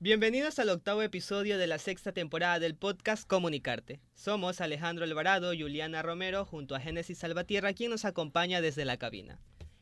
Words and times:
Bienvenidos 0.00 0.58
al 0.58 0.70
octavo 0.70 1.02
episodio 1.02 1.58
de 1.58 1.66
la 1.66 1.78
sexta 1.78 2.12
temporada 2.12 2.58
del 2.58 2.74
podcast 2.74 3.26
Comunicarte. 3.26 4.00
Somos 4.14 4.60
Alejandro 4.60 5.04
Alvarado, 5.04 5.52
Juliana 5.58 6.02
Romero, 6.02 6.44
junto 6.44 6.74
a 6.74 6.80
Génesis 6.80 7.18
Salvatierra, 7.18 7.72
quien 7.72 7.90
nos 7.90 8.04
acompaña 8.04 8.60
desde 8.60 8.84
la 8.84 8.96
cabina. 8.96 9.38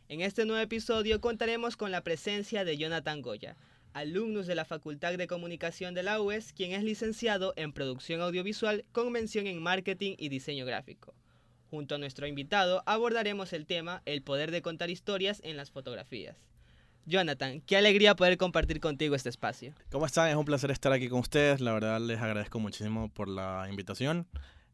En 0.08 0.20
este 0.20 0.44
nuevo 0.44 0.62
episodio 0.62 1.20
contaremos 1.20 1.76
con 1.76 1.90
la 1.90 2.02
presencia 2.02 2.64
de 2.64 2.76
Jonathan 2.76 3.22
Goya, 3.22 3.56
alumnos 3.92 4.46
de 4.46 4.54
la 4.54 4.64
Facultad 4.64 5.16
de 5.16 5.26
Comunicación 5.26 5.94
de 5.94 6.02
la 6.02 6.20
UES, 6.20 6.52
quien 6.52 6.72
es 6.72 6.82
licenciado 6.82 7.54
en 7.56 7.72
Producción 7.72 8.20
Audiovisual 8.20 8.84
con 8.92 9.12
mención 9.12 9.46
en 9.46 9.62
Marketing 9.62 10.14
y 10.18 10.28
Diseño 10.28 10.66
Gráfico. 10.66 11.14
Junto 11.70 11.94
a 11.94 11.98
nuestro 11.98 12.26
invitado 12.26 12.82
abordaremos 12.86 13.52
el 13.52 13.66
tema 13.66 14.02
El 14.04 14.22
poder 14.22 14.50
de 14.50 14.62
contar 14.62 14.88
historias 14.90 15.40
en 15.44 15.56
las 15.56 15.70
fotografías. 15.70 16.36
Jonathan, 17.08 17.62
qué 17.62 17.78
alegría 17.78 18.14
poder 18.14 18.36
compartir 18.36 18.80
contigo 18.80 19.14
este 19.14 19.30
espacio. 19.30 19.72
¿Cómo 19.90 20.04
están? 20.04 20.28
Es 20.28 20.36
un 20.36 20.44
placer 20.44 20.70
estar 20.70 20.92
aquí 20.92 21.08
con 21.08 21.20
ustedes. 21.20 21.62
La 21.62 21.72
verdad 21.72 21.98
les 22.00 22.20
agradezco 22.20 22.60
muchísimo 22.60 23.08
por 23.08 23.28
la 23.28 23.66
invitación. 23.70 24.26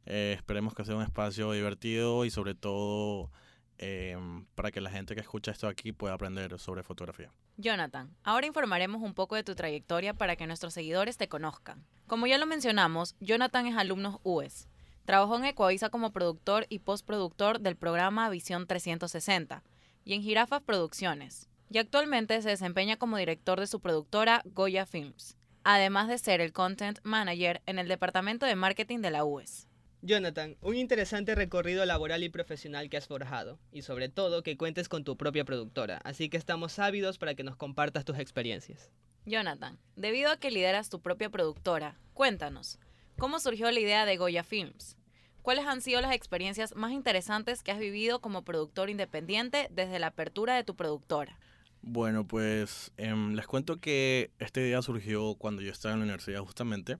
Eh, 0.05 0.35
esperemos 0.37 0.75
que 0.75 0.85
sea 0.85 0.97
un 0.97 1.03
espacio 1.03 1.53
divertido 1.53 2.25
y 2.25 2.31
sobre 2.31 2.57
todo 2.57 3.31
eh, 3.79 4.17
para 4.57 4.73
que 4.73 4.81
la 4.81 4.91
gente 4.91 5.15
que 5.15 5.21
escucha 5.21 5.53
esto 5.53 5.69
aquí 5.69 5.93
pueda 5.93 6.15
aprender 6.15 6.59
sobre 6.59 6.83
fotografía. 6.83 7.33
Jonathan, 7.57 8.13
ahora 8.25 8.49
informaremos 8.49 9.01
un 9.01 9.15
poco 9.15 9.37
de 9.37 9.45
tu 9.45 9.55
trayectoria 9.55 10.13
para 10.13 10.35
que 10.35 10.49
nuestros 10.49 10.75
seguidores 10.75 11.17
te 11.17 11.29
conozcan. 11.29 11.87
Como 12.09 12.27
ya 12.27 12.37
lo 12.39 12.47
mencionamos, 12.47 13.15
Jonathan 13.21 13.69
es 13.69 13.77
alumno 13.77 14.21
UES. 14.25 14.67
Trabajó 15.05 15.37
en 15.37 15.45
Ecoavisa 15.45 15.89
como 15.89 16.11
productor 16.11 16.67
y 16.69 16.81
postproductor 16.81 17.61
del 17.61 17.77
programa 17.77 18.29
Visión 18.29 18.67
360 18.67 19.63
y 20.05 20.15
en 20.15 20.23
Jirafas 20.23 20.63
Producciones. 20.63 21.49
Y 21.71 21.79
actualmente 21.79 22.41
se 22.43 22.51
desempeña 22.51 22.97
como 22.97 23.17
director 23.17 23.59
de 23.59 23.67
su 23.67 23.81
productora 23.81 24.43
Goya 24.45 24.87
Films, 24.87 25.37
además 25.65 26.09
de 26.09 26.19
ser 26.19 26.41
el 26.41 26.53
content 26.53 26.99
manager 27.03 27.63
en 27.67 27.79
el 27.79 27.89
departamento 27.89 28.47
de 28.47 28.55
marketing 28.55 29.01
de 29.01 29.11
la 29.11 29.25
UES. 29.25 29.67
Jonathan, 30.03 30.59
un 30.61 30.77
interesante 30.77 31.35
recorrido 31.35 31.87
laboral 31.87 32.23
y 32.23 32.29
profesional 32.29 32.91
que 32.91 32.99
has 32.99 33.07
forjado, 33.07 33.59
y 33.73 33.81
sobre 33.81 34.11
todo 34.11 34.43
que 34.43 34.59
cuentes 34.59 34.91
con 34.91 35.03
tu 35.03 35.17
propia 35.17 35.47
productora, 35.47 35.99
así 36.05 36.29
que 36.29 36.37
estamos 36.37 36.79
ávidos 36.79 37.17
para 37.17 37.35
que 37.35 37.43
nos 37.43 37.57
compartas 37.57 38.05
tus 38.05 38.19
experiencias. 38.19 38.91
Jonathan, 39.25 39.79
debido 39.97 40.31
a 40.31 40.37
que 40.37 40.51
lideras 40.51 40.91
tu 40.91 41.01
propia 41.01 41.31
productora, 41.31 41.99
cuéntanos, 42.13 42.79
¿cómo 43.17 43.41
surgió 43.41 43.71
la 43.71 43.81
idea 43.81 44.05
de 44.05 44.19
Goya 44.19 44.45
Films? 44.45 44.99
¿Cuáles 45.41 45.67
han 45.67 45.81
sido 45.81 46.03
las 46.03 46.15
experiencias 46.15 46.75
más 46.75 46.93
interesantes 46.93 47.63
que 47.63 47.73
has 47.73 47.79
vivido 47.79 48.21
como 48.21 48.45
productor 48.45 48.91
independiente 48.91 49.69
desde 49.71 49.99
la 49.99 50.09
apertura 50.09 50.55
de 50.55 50.65
tu 50.65 50.77
productora? 50.77 51.39
Bueno, 51.87 52.27
pues 52.27 52.93
em, 52.97 53.35
les 53.35 53.47
cuento 53.47 53.79
que 53.79 54.31
esta 54.39 54.61
idea 54.61 54.81
surgió 54.81 55.35
cuando 55.35 55.61
yo 55.61 55.71
estaba 55.71 55.93
en 55.93 56.01
la 56.01 56.05
universidad 56.05 56.41
justamente 56.41 56.97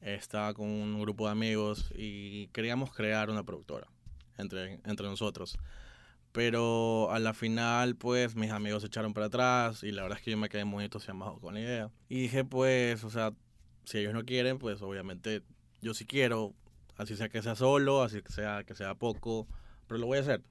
estaba 0.00 0.52
con 0.52 0.66
un 0.66 1.00
grupo 1.00 1.26
de 1.26 1.32
amigos 1.32 1.92
y 1.94 2.48
queríamos 2.48 2.92
crear 2.92 3.30
una 3.30 3.44
productora 3.44 3.86
entre, 4.36 4.80
entre 4.84 5.06
nosotros. 5.06 5.58
Pero 6.32 7.12
a 7.12 7.20
la 7.20 7.34
final, 7.34 7.94
pues 7.94 8.34
mis 8.34 8.50
amigos 8.50 8.82
se 8.82 8.88
echaron 8.88 9.14
para 9.14 9.26
atrás 9.26 9.84
y 9.84 9.92
la 9.92 10.02
verdad 10.02 10.18
es 10.18 10.24
que 10.24 10.32
yo 10.32 10.36
me 10.36 10.48
quedé 10.48 10.64
muy 10.64 10.84
entusiasmado 10.84 11.38
con 11.38 11.54
la 11.54 11.60
idea. 11.60 11.90
Y 12.08 12.22
dije, 12.22 12.44
pues, 12.44 13.04
o 13.04 13.10
sea, 13.10 13.32
si 13.84 13.98
ellos 13.98 14.12
no 14.12 14.24
quieren, 14.24 14.58
pues 14.58 14.82
obviamente 14.82 15.42
yo 15.82 15.94
sí 15.94 16.04
quiero, 16.04 16.52
así 16.96 17.14
sea 17.14 17.28
que 17.28 17.42
sea 17.42 17.54
solo, 17.54 18.02
así 18.02 18.20
sea 18.28 18.64
que 18.64 18.74
sea 18.74 18.96
poco, 18.96 19.46
pero 19.86 19.98
lo 19.98 20.06
voy 20.06 20.18
a 20.18 20.22
hacer. 20.22 20.42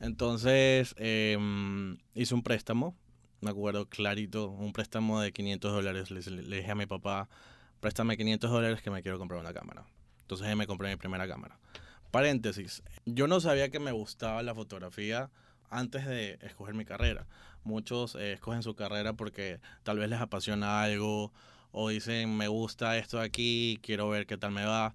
Entonces 0.00 0.94
em, 0.96 1.98
hice 2.14 2.34
un 2.34 2.42
préstamo, 2.42 2.96
me 3.40 3.50
acuerdo 3.50 3.86
clarito, 3.88 4.48
un 4.48 4.72
préstamo 4.72 5.20
de 5.20 5.32
500 5.32 5.72
dólares. 5.72 6.10
Le, 6.10 6.56
dije 6.56 6.70
a 6.70 6.74
mi 6.74 6.86
papá, 6.86 7.28
préstame 7.80 8.16
500 8.16 8.50
dólares 8.50 8.82
que 8.82 8.90
me 8.90 9.02
quiero 9.02 9.18
comprar 9.18 9.40
una 9.40 9.52
cámara. 9.52 9.84
Entonces 10.22 10.56
me 10.56 10.66
compré 10.66 10.88
mi 10.88 10.96
primera 10.96 11.28
cámara. 11.28 11.58
Paréntesis, 12.10 12.82
yo 13.04 13.28
no 13.28 13.40
sabía 13.40 13.70
que 13.70 13.78
me 13.78 13.92
gustaba 13.92 14.42
la 14.42 14.54
fotografía 14.54 15.30
antes 15.68 16.06
de 16.06 16.38
escoger 16.42 16.74
mi 16.74 16.84
carrera. 16.84 17.26
Muchos 17.62 18.14
eh, 18.14 18.32
escogen 18.32 18.62
su 18.62 18.74
carrera 18.74 19.12
porque 19.12 19.60
tal 19.82 19.98
vez 19.98 20.08
les 20.08 20.20
apasiona 20.20 20.82
algo 20.82 21.32
o 21.72 21.88
dicen 21.90 22.36
me 22.36 22.48
gusta 22.48 22.96
esto 22.98 23.18
de 23.18 23.24
aquí, 23.24 23.78
quiero 23.82 24.08
ver 24.08 24.26
qué 24.26 24.36
tal 24.36 24.52
me 24.52 24.64
va. 24.64 24.94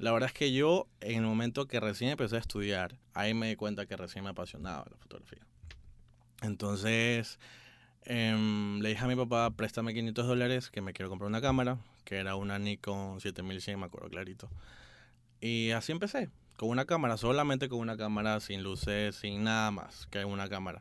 La 0.00 0.12
verdad 0.12 0.28
es 0.28 0.32
que 0.32 0.50
yo 0.50 0.86
en 1.02 1.16
el 1.16 1.26
momento 1.26 1.66
que 1.66 1.78
recién 1.78 2.10
empecé 2.10 2.36
a 2.36 2.38
estudiar, 2.38 2.96
ahí 3.12 3.34
me 3.34 3.48
di 3.48 3.56
cuenta 3.56 3.84
que 3.84 3.98
recién 3.98 4.24
me 4.24 4.30
apasionaba 4.30 4.86
la 4.90 4.96
fotografía. 4.96 5.46
Entonces 6.40 7.38
em, 8.04 8.80
le 8.80 8.88
dije 8.88 9.04
a 9.04 9.08
mi 9.08 9.14
papá, 9.14 9.50
préstame 9.50 9.92
500 9.92 10.26
dólares 10.26 10.70
que 10.70 10.80
me 10.80 10.94
quiero 10.94 11.10
comprar 11.10 11.28
una 11.28 11.42
cámara 11.42 11.76
que 12.06 12.16
era 12.16 12.34
una 12.34 12.58
Nikon 12.58 13.20
7100, 13.20 13.78
me 13.78 13.86
acuerdo 13.86 14.08
clarito. 14.08 14.48
Y 15.38 15.72
así 15.72 15.92
empecé, 15.92 16.30
con 16.56 16.70
una 16.70 16.86
cámara, 16.86 17.18
solamente 17.18 17.68
con 17.68 17.80
una 17.80 17.98
cámara, 17.98 18.40
sin 18.40 18.62
luces, 18.62 19.16
sin 19.16 19.44
nada 19.44 19.70
más 19.70 20.06
que 20.06 20.24
una 20.24 20.48
cámara. 20.48 20.80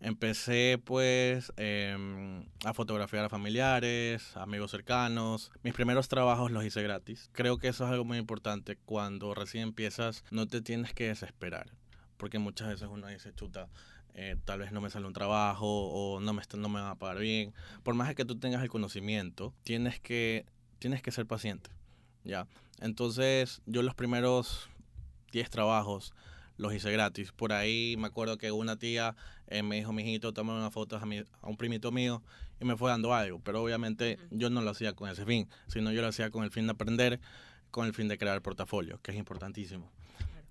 Empecé 0.00 0.80
pues 0.84 1.52
em, 1.56 2.46
a 2.64 2.72
fotografiar 2.72 3.24
a 3.24 3.28
familiares, 3.28 4.36
amigos 4.36 4.70
cercanos. 4.70 5.50
Mis 5.62 5.74
primeros 5.74 6.08
trabajos 6.08 6.50
los 6.50 6.64
hice 6.64 6.82
gratis. 6.82 7.30
Creo 7.32 7.58
que 7.58 7.68
eso 7.68 7.84
es 7.84 7.90
algo 7.90 8.04
muy 8.04 8.18
importante. 8.18 8.76
Cuando 8.76 9.34
recién 9.34 9.64
empiezas 9.64 10.24
no 10.30 10.46
te 10.46 10.60
tienes 10.60 10.94
que 10.94 11.08
desesperar. 11.08 11.72
Porque 12.16 12.38
muchas 12.38 12.68
veces 12.68 12.88
uno 12.90 13.08
dice, 13.08 13.32
chuta, 13.34 13.68
eh, 14.14 14.36
tal 14.44 14.60
vez 14.60 14.72
no 14.72 14.80
me 14.80 14.90
sale 14.90 15.06
un 15.06 15.12
trabajo 15.12 15.66
o 15.66 16.20
no 16.20 16.32
me, 16.32 16.42
no 16.56 16.68
me 16.68 16.80
va 16.80 16.90
a 16.90 16.98
pagar 16.98 17.18
bien. 17.18 17.52
Por 17.82 17.94
más 17.94 18.14
que 18.14 18.24
tú 18.24 18.38
tengas 18.38 18.62
el 18.62 18.68
conocimiento, 18.68 19.54
tienes 19.62 20.00
que 20.00 20.46
tienes 20.78 21.02
que 21.02 21.10
ser 21.10 21.26
paciente, 21.26 21.70
¿ya? 22.24 22.46
Entonces, 22.80 23.62
yo 23.66 23.82
los 23.82 23.94
primeros 23.94 24.68
10 25.32 25.50
trabajos 25.50 26.14
los 26.58 26.74
hice 26.74 26.92
gratis. 26.92 27.32
Por 27.32 27.52
ahí 27.52 27.96
me 27.98 28.08
acuerdo 28.08 28.36
que 28.36 28.52
una 28.52 28.76
tía 28.76 29.16
eh, 29.46 29.62
me 29.62 29.76
dijo, 29.76 29.92
mijito, 29.92 30.34
toma 30.34 30.54
una 30.54 30.70
foto 30.70 30.96
a, 30.96 31.00
a, 31.00 31.48
un 31.48 31.56
primito 31.56 31.90
mío 31.90 32.22
y 32.60 32.66
me 32.66 32.76
fue 32.76 32.90
dando 32.90 33.14
algo. 33.14 33.40
Pero 33.42 33.62
obviamente 33.62 34.18
yo 34.30 34.50
no 34.50 34.60
lo 34.60 34.70
hacía 34.70 34.92
con 34.92 35.08
ese 35.08 35.24
fin, 35.24 35.48
sino 35.68 35.92
yo 35.92 36.02
lo 36.02 36.08
hacía 36.08 36.30
con 36.30 36.44
el 36.44 36.50
fin 36.50 36.66
de 36.66 36.72
aprender, 36.72 37.20
con 37.70 37.86
el 37.86 37.94
fin 37.94 38.08
de 38.08 38.18
crear 38.18 38.42
portafolio, 38.42 39.00
que 39.02 39.12
es 39.12 39.16
importantísimo. 39.16 39.90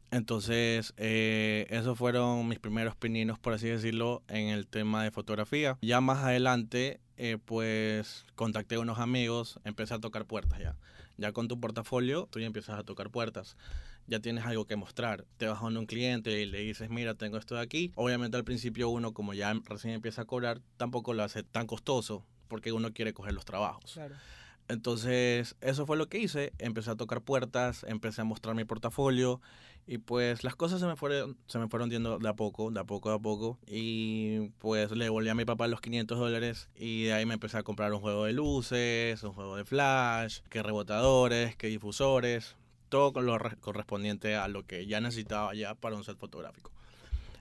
Entonces, 0.09 0.94
eh, 0.95 1.68
esos 1.69 1.97
fueron 1.97 2.47
mis 2.47 2.59
primeros 2.59 2.95
pininos, 2.95 3.39
por 3.39 3.53
así 3.53 3.68
decirlo, 3.68 4.24
en 4.29 4.47
el 4.47 4.66
tema 4.66 5.03
de 5.03 5.12
fotografía. 5.12 5.78
Ya 5.81 6.00
más 6.00 6.24
adelante, 6.24 7.01
eh, 7.18 7.38
pues 7.44 8.25
contacté 8.35 8.75
a 8.75 8.79
unos 8.79 9.00
amigos, 9.00 9.59
empecé 9.66 9.94
a 9.94 10.00
tocar 10.00 10.25
puertas 10.25 10.59
ya. 10.59 10.78
Ya 11.18 11.34
con 11.34 11.47
tu 11.47 11.59
portafolio, 11.59 12.29
tú 12.31 12.39
ya 12.39 12.45
empiezas 12.45 12.79
a 12.79 12.84
tocar 12.84 13.09
puertas. 13.09 13.57
Ya 14.07 14.19
tienes 14.19 14.45
algo 14.45 14.66
que 14.66 14.75
mostrar. 14.75 15.25
Te 15.38 15.47
vas 15.47 15.62
a 15.62 15.66
un 15.66 15.85
cliente 15.85 16.41
y 16.41 16.45
le 16.45 16.59
dices, 16.59 16.90
mira, 16.90 17.13
tengo 17.16 17.38
esto 17.38 17.56
de 17.56 17.62
aquí. 17.62 17.91
Obviamente 17.95 18.38
al 18.38 18.44
principio 18.44 18.90
uno, 18.90 19.13
como 19.13 19.34
ya 19.34 19.53
recién 19.66 19.94
empieza 19.94 20.23
a 20.23 20.25
cobrar, 20.25 20.62
tampoco 20.78 21.13
lo 21.13 21.23
hace 21.23 21.44
tan 21.44 21.68
costoso 21.68 22.25
porque 22.47 22.72
uno 22.72 22.94
quiere 22.94 23.13
coger 23.13 23.34
los 23.34 23.45
trabajos. 23.45 23.94
Claro. 23.94 24.16
Entonces, 24.69 25.56
eso 25.62 25.85
fue 25.85 25.97
lo 25.97 26.09
que 26.09 26.19
hice. 26.19 26.53
Empecé 26.57 26.91
a 26.91 26.95
tocar 26.95 27.22
puertas, 27.22 27.85
empecé 27.88 28.22
a 28.22 28.25
mostrar 28.25 28.56
mi 28.56 28.66
portafolio 28.66 29.41
y 29.85 30.00
pues 30.00 30.44
las 30.44 30.56
cosas 30.56 30.81
se 30.81 30.85
me 30.85 30.97
fueron, 30.97 31.38
se 31.47 31.59
me 31.59 31.69
fueron 31.69 31.89
yendo 31.89 32.19
de 32.19 32.28
a 32.28 32.34
poco, 32.34 32.69
de 32.72 32.79
a 32.81 32.84
poco 32.84 33.09
a 33.12 33.19
poco. 33.19 33.57
Y 33.66 34.50
pues 34.59 34.91
le 34.91 35.07
volví 35.07 35.29
a 35.29 35.35
mi 35.35 35.45
papá 35.45 35.68
los 35.68 35.79
500 35.79 36.19
dólares 36.19 36.69
y 36.75 37.06
de 37.06 37.13
ahí 37.13 37.25
me 37.25 37.35
empecé 37.35 37.57
a 37.57 37.63
comprar 37.63 37.94
un 37.94 38.01
juego 38.01 38.25
de 38.25 38.34
luces, 38.34 39.24
un 39.24 39.31
juego 39.31 39.56
de 39.56 39.63
flash, 39.63 40.41
que 40.50 40.62
rebotadores, 40.62 41.56
que 41.56 41.68
difusores, 41.68 42.57
todo 42.88 43.14
con 43.14 43.25
lo 43.25 43.38
correspondiente 43.62 44.36
a 44.36 44.48
lo 44.48 44.66
que 44.66 44.86
ya 44.86 45.02
necesitaba 45.02 45.53
ya 45.53 45.75
para 45.75 45.96
un 45.96 46.03
set 46.03 46.18
fotográfico. 46.18 46.72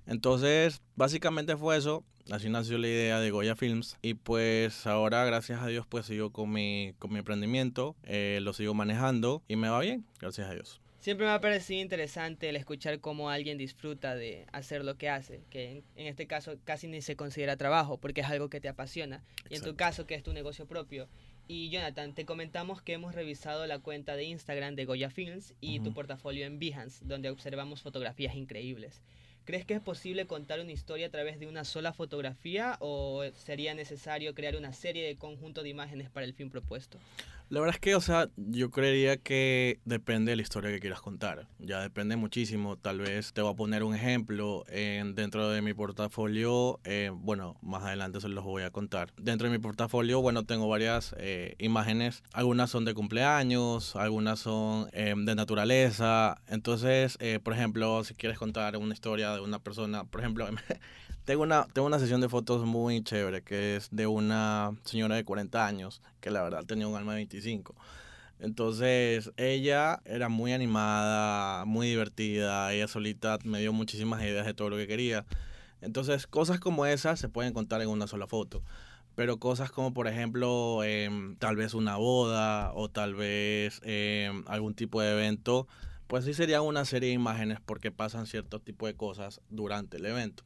Entonces, 0.07 0.81
básicamente 0.95 1.57
fue 1.57 1.77
eso. 1.77 2.05
Así 2.31 2.49
nació 2.49 2.79
la 2.79 2.89
idea 2.89 3.21
de 3.21 3.31
Goya 3.31 3.57
Films. 3.57 3.97
Y 4.03 4.15
pues 4.15 4.87
ahora, 4.87 5.25
gracias 5.25 5.63
a 5.63 5.67
Dios, 5.67 5.87
pues 5.87 6.07
sigo 6.07 6.31
con 6.31 6.51
mi, 6.51 6.95
con 6.99 7.13
mi 7.13 7.19
emprendimiento. 7.19 7.97
Eh, 8.05 8.41
lo 8.43 8.53
sigo 8.53 8.75
manejando 8.75 9.43
y 9.49 9.57
me 9.57 9.69
va 9.69 9.81
bien, 9.81 10.05
gracias 10.21 10.49
a 10.49 10.55
Dios. 10.55 10.81
Siempre 11.07 11.27
me 11.27 11.33
ha 11.33 11.41
parecido 11.41 11.81
interesante 11.81 12.49
el 12.49 12.57
escuchar 12.57 12.99
cómo 12.99 13.31
alguien 13.31 13.59
disfruta 13.59 14.17
de 14.17 14.45
hacer 14.51 14.85
lo 14.85 14.97
que 14.97 15.09
hace, 15.09 15.45
que 15.51 15.85
en, 15.95 16.07
este 16.09 16.27
caso 16.27 16.57
casi 16.65 16.89
ni 16.89 17.01
se 17.01 17.15
considera 17.15 17.57
trabajo 17.57 17.97
porque 17.99 18.23
es 18.23 18.27
algo 18.27 18.51
que 18.51 18.61
te 18.61 18.69
apasiona. 18.69 19.23
Y 19.49 19.55
en 19.55 19.63
tu 19.63 19.77
caso, 19.77 20.05
que 20.05 20.17
es 20.17 20.25
tu 20.25 20.33
negocio 20.33 20.67
propio. 20.67 21.09
Y 21.49 21.71
Jonathan, 21.71 22.13
te 22.13 22.25
comentamos 22.25 22.83
que 22.83 22.95
hemos 22.95 23.15
revisado 23.15 23.67
la 23.67 23.79
cuenta 23.79 24.17
de 24.17 24.25
Instagram 24.25 24.75
de 24.75 24.85
Goya 24.85 25.11
Films 25.11 25.55
y 25.61 25.79
tu 25.79 25.95
portafolio 25.95 26.45
en 26.45 26.59
Behance, 26.59 27.05
donde 27.05 27.31
observamos 27.31 27.83
fotografías 27.83 28.35
increíbles. 28.35 29.01
¿Crees 29.45 29.65
que 29.65 29.75
es 29.75 29.81
posible 29.81 30.27
contar 30.27 30.59
una 30.59 30.73
historia 30.73 31.07
a 31.07 31.11
través 31.11 31.39
de 31.39 31.47
una 31.47 31.65
sola 31.65 31.93
fotografía 31.93 32.77
o 32.81 33.23
sería 33.33 33.75
necesario 33.75 34.35
crear 34.35 34.57
una 34.57 34.73
serie 34.73 35.07
de 35.07 35.17
conjunto 35.17 35.63
de 35.63 35.69
imágenes 35.69 36.11
para 36.11 36.27
el 36.27 36.35
fin 36.35 36.51
propuesto? 36.51 36.99
La 37.49 37.61
verdad 37.61 37.77
es 37.77 37.81
que, 37.81 37.95
o 37.95 38.01
sea, 38.01 38.29
yo 38.37 38.71
creería 38.71 39.19
que 39.19 39.79
depende 39.85 40.33
de 40.33 40.37
la 40.37 40.43
historia 40.43 40.71
que 40.71 40.81
quieras 40.81 41.01
contar. 41.01 41.47
Ya 41.61 41.81
depende 41.81 42.17
muchísimo. 42.17 42.77
Tal 42.77 42.99
vez 42.99 43.33
te 43.33 43.41
voy 43.41 43.53
a 43.53 43.57
poner 43.57 43.85
un 43.85 43.95
ejemplo. 43.95 44.65
En, 44.69 45.15
dentro 45.15 45.49
de 45.49 45.63
mi 45.63 45.73
portafolio, 45.73 46.81
eh, 46.83 47.13
bueno, 47.15 47.57
más 47.63 47.85
adelante 47.85 48.21
se 48.21 48.29
los 48.29 48.43
voy 48.43 48.65
a 48.65 48.71
contar. 48.71 49.13
Dentro 49.17 49.49
de 49.49 49.57
mi 49.57 49.63
portafolio, 49.63 50.21
bueno, 50.21 50.45
tengo 50.45 50.67
varias 50.67 51.15
eh, 51.19 51.55
imágenes. 51.59 52.25
Algunas 52.33 52.69
son 52.71 52.85
de 52.85 52.95
cumpleaños, 52.95 53.95
algunas 53.95 54.41
son 54.41 54.89
eh, 54.93 55.15
de 55.17 55.35
naturaleza. 55.37 56.43
Entonces, 56.49 57.17
por 57.45 57.53
ejemplo, 57.53 58.03
si 58.03 58.15
quieres 58.15 58.39
contar 58.39 58.77
una 58.77 58.93
historia 58.93 59.33
de 59.35 59.41
una 59.41 59.61
persona, 59.61 60.03
por 60.03 60.21
ejemplo, 60.21 60.49
Tengo 61.27 61.43
una, 61.43 61.67
tengo 61.73 61.89
una 61.89 61.99
sesión 61.99 62.21
de 62.21 62.29
fotos 62.29 62.65
muy 62.65 63.03
chévere 63.03 63.43
que 63.43 63.75
es 63.75 63.89
de 63.91 64.07
una 64.07 64.71
señora 64.85 65.17
de 65.17 65.25
40 65.25 65.67
años 65.67 66.01
que 66.21 66.31
la 66.31 66.41
verdad 66.45 66.65
tenía 66.65 66.87
un 66.87 66.95
alma 66.95 67.15
de 67.15 67.17
25. 67.17 67.75
Entonces 68.39 69.33
ella 69.37 70.01
era 70.05 70.29
muy 70.29 70.53
animada, 70.53 71.65
muy 71.65 71.89
divertida, 71.89 72.73
ella 72.73 72.87
solita 72.87 73.39
me 73.43 73.59
dio 73.59 73.73
muchísimas 73.73 74.23
ideas 74.23 74.47
de 74.47 74.55
todo 74.55 74.71
lo 74.71 74.77
que 74.77 74.87
quería. 74.87 75.27
Entonces 75.81 76.29
cosas 76.29 76.61
como 76.61 76.87
esas 76.87 77.19
se 77.19 77.29
pueden 77.29 77.53
contar 77.53 77.83
en 77.83 77.89
una 77.89 78.07
sola 78.07 78.29
foto. 78.29 78.63
Pero 79.17 79.39
cosas 79.39 79.73
como 79.73 79.93
por 79.93 80.07
ejemplo 80.07 80.85
em, 80.85 81.35
tal 81.39 81.57
vez 81.57 81.75
una 81.75 81.97
boda 81.97 82.73
o 82.75 82.89
tal 82.89 83.17
vez 83.17 83.81
em, 83.83 84.45
algún 84.47 84.75
tipo 84.75 85.01
de 85.01 85.11
evento 85.11 85.67
pues 86.07 86.25
sí 86.25 86.35
sería 86.35 86.63
una 86.63 86.85
serie 86.85 87.09
de 87.09 87.15
imágenes 87.15 87.59
porque 87.65 87.91
pasan 87.91 88.27
cierto 88.27 88.61
tipo 88.61 88.87
de 88.87 88.95
cosas 88.95 89.41
durante 89.51 89.97
el 89.97 90.07
evento. 90.07 90.45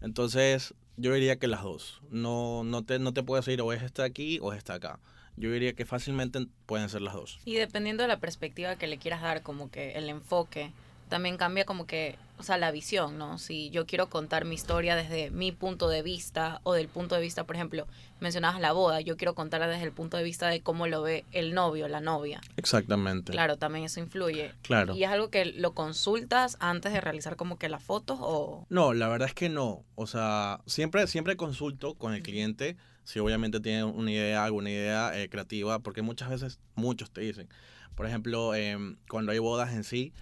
Entonces, 0.00 0.74
yo 0.96 1.12
diría 1.12 1.38
que 1.38 1.46
las 1.46 1.62
dos. 1.62 2.00
No, 2.10 2.64
no, 2.64 2.84
te, 2.84 2.98
no 2.98 3.12
te 3.12 3.22
puedes 3.22 3.44
decir 3.44 3.60
o 3.60 3.72
es 3.72 3.82
esta 3.82 4.04
aquí 4.04 4.38
o 4.40 4.52
es 4.52 4.58
esta 4.58 4.74
acá. 4.74 4.98
Yo 5.36 5.50
diría 5.50 5.72
que 5.72 5.86
fácilmente 5.86 6.46
pueden 6.66 6.88
ser 6.88 7.02
las 7.02 7.14
dos. 7.14 7.40
Y 7.44 7.54
dependiendo 7.54 8.02
de 8.02 8.08
la 8.08 8.20
perspectiva 8.20 8.76
que 8.76 8.86
le 8.86 8.98
quieras 8.98 9.22
dar, 9.22 9.42
como 9.42 9.70
que 9.70 9.92
el 9.92 10.08
enfoque, 10.08 10.72
también 11.12 11.36
cambia 11.36 11.66
como 11.66 11.86
que, 11.86 12.16
o 12.38 12.42
sea, 12.42 12.56
la 12.56 12.70
visión, 12.70 13.18
¿no? 13.18 13.36
Si 13.36 13.68
yo 13.68 13.84
quiero 13.84 14.08
contar 14.08 14.46
mi 14.46 14.54
historia 14.54 14.96
desde 14.96 15.30
mi 15.30 15.52
punto 15.52 15.90
de 15.90 16.00
vista 16.00 16.62
o 16.62 16.72
del 16.72 16.88
punto 16.88 17.16
de 17.16 17.20
vista, 17.20 17.44
por 17.44 17.54
ejemplo, 17.54 17.86
mencionabas 18.20 18.62
la 18.62 18.72
boda, 18.72 19.02
yo 19.02 19.18
quiero 19.18 19.34
contarla 19.34 19.68
desde 19.68 19.84
el 19.84 19.92
punto 19.92 20.16
de 20.16 20.22
vista 20.22 20.48
de 20.48 20.62
cómo 20.62 20.86
lo 20.86 21.02
ve 21.02 21.26
el 21.32 21.52
novio, 21.52 21.86
la 21.86 22.00
novia. 22.00 22.40
Exactamente. 22.56 23.30
Claro, 23.30 23.58
también 23.58 23.84
eso 23.84 24.00
influye. 24.00 24.54
Claro. 24.62 24.96
¿Y 24.96 25.04
es 25.04 25.10
algo 25.10 25.28
que 25.28 25.44
lo 25.44 25.74
consultas 25.74 26.56
antes 26.60 26.94
de 26.94 27.02
realizar 27.02 27.36
como 27.36 27.58
que 27.58 27.68
las 27.68 27.82
fotos 27.82 28.18
o...? 28.22 28.64
No, 28.70 28.94
la 28.94 29.08
verdad 29.08 29.28
es 29.28 29.34
que 29.34 29.50
no. 29.50 29.84
O 29.94 30.06
sea, 30.06 30.62
siempre, 30.64 31.06
siempre 31.08 31.36
consulto 31.36 31.92
con 31.92 32.14
el 32.14 32.22
cliente 32.22 32.78
si 33.04 33.18
obviamente 33.18 33.60
tiene 33.60 33.84
una 33.84 34.10
idea, 34.10 34.44
alguna 34.44 34.70
idea 34.70 35.20
eh, 35.20 35.28
creativa, 35.28 35.80
porque 35.80 36.00
muchas 36.00 36.30
veces 36.30 36.58
muchos 36.74 37.10
te 37.10 37.20
dicen, 37.20 37.48
por 37.94 38.06
ejemplo, 38.06 38.54
em, 38.54 38.96
cuando 39.10 39.32
hay 39.32 39.40
bodas 39.40 39.72
en 39.72 39.84
sí, 39.84 40.12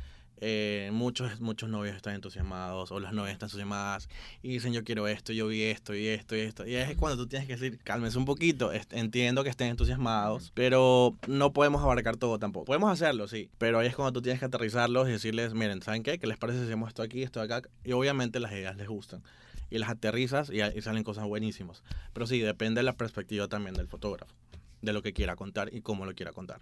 eh, 0.43 0.89
muchos, 0.93 1.41
muchos 1.41 1.69
novios 1.69 1.95
están 1.95 2.15
entusiasmados 2.15 2.91
o 2.93 2.99
las 2.99 3.13
novias 3.13 3.35
están 3.35 3.49
entusiasmadas 3.49 4.09
y 4.43 4.49
dicen 4.49 4.73
yo 4.73 4.85
quiero 4.85 5.07
esto, 5.07 5.35
yo 5.35 5.47
vi 5.47 5.63
esto 5.65 5.95
y 5.95 6.07
esto 6.07 6.35
y 6.35 6.41
esto. 6.41 6.67
Y 6.67 6.77
es 6.77 6.97
cuando 6.97 7.23
tú 7.23 7.29
tienes 7.29 7.47
que 7.47 7.57
decir, 7.57 7.79
cálmense 7.85 8.17
un 8.17 8.25
poquito, 8.25 8.73
entiendo 8.73 9.45
que 9.45 9.51
estén 9.51 9.69
entusiasmados, 9.69 10.51
pero 10.55 11.15
no 11.29 11.53
podemos 11.53 11.83
abarcar 11.83 12.17
todo 12.17 12.39
tampoco. 12.39 12.65
Podemos 12.65 12.91
hacerlo, 12.91 13.29
sí, 13.29 13.51
pero 13.59 13.79
ahí 13.79 13.89
es 13.89 13.95
cuando 13.95 14.13
tú 14.13 14.23
tienes 14.23 14.41
que 14.41 14.47
aterrizarlos 14.47 15.09
y 15.09 15.13
decirles, 15.13 15.53
miren, 15.53 15.83
¿saben 15.83 16.03
qué? 16.03 16.19
¿Qué 16.19 16.27
les 16.27 16.39
parece 16.39 16.61
si 16.61 16.65
hacemos 16.65 16.89
esto 16.89 17.03
aquí, 17.03 17.23
esto 17.23 17.41
acá? 17.43 17.63
Y 17.85 17.93
obviamente 17.93 18.41
las 18.41 18.53
ideas 18.53 18.77
les 18.77 18.89
gustan. 18.89 19.23
Y 19.69 19.79
las 19.79 19.91
aterrizas 19.91 20.51
y, 20.51 20.61
y 20.63 20.83
salen 20.83 21.05
cosas 21.05 21.27
buenísimas. 21.27 21.85
Pero 22.13 22.27
sí, 22.27 22.41
depende 22.41 22.81
de 22.81 22.85
la 22.85 22.95
perspectiva 22.95 23.47
también 23.47 23.75
del 23.75 23.87
fotógrafo, 23.87 24.35
de 24.83 24.93
lo 24.93 25.03
que 25.03 25.13
quiera 25.13 25.37
contar 25.37 25.73
y 25.73 25.83
cómo 25.83 26.07
lo 26.07 26.15
quiera 26.15 26.33
contar. 26.33 26.61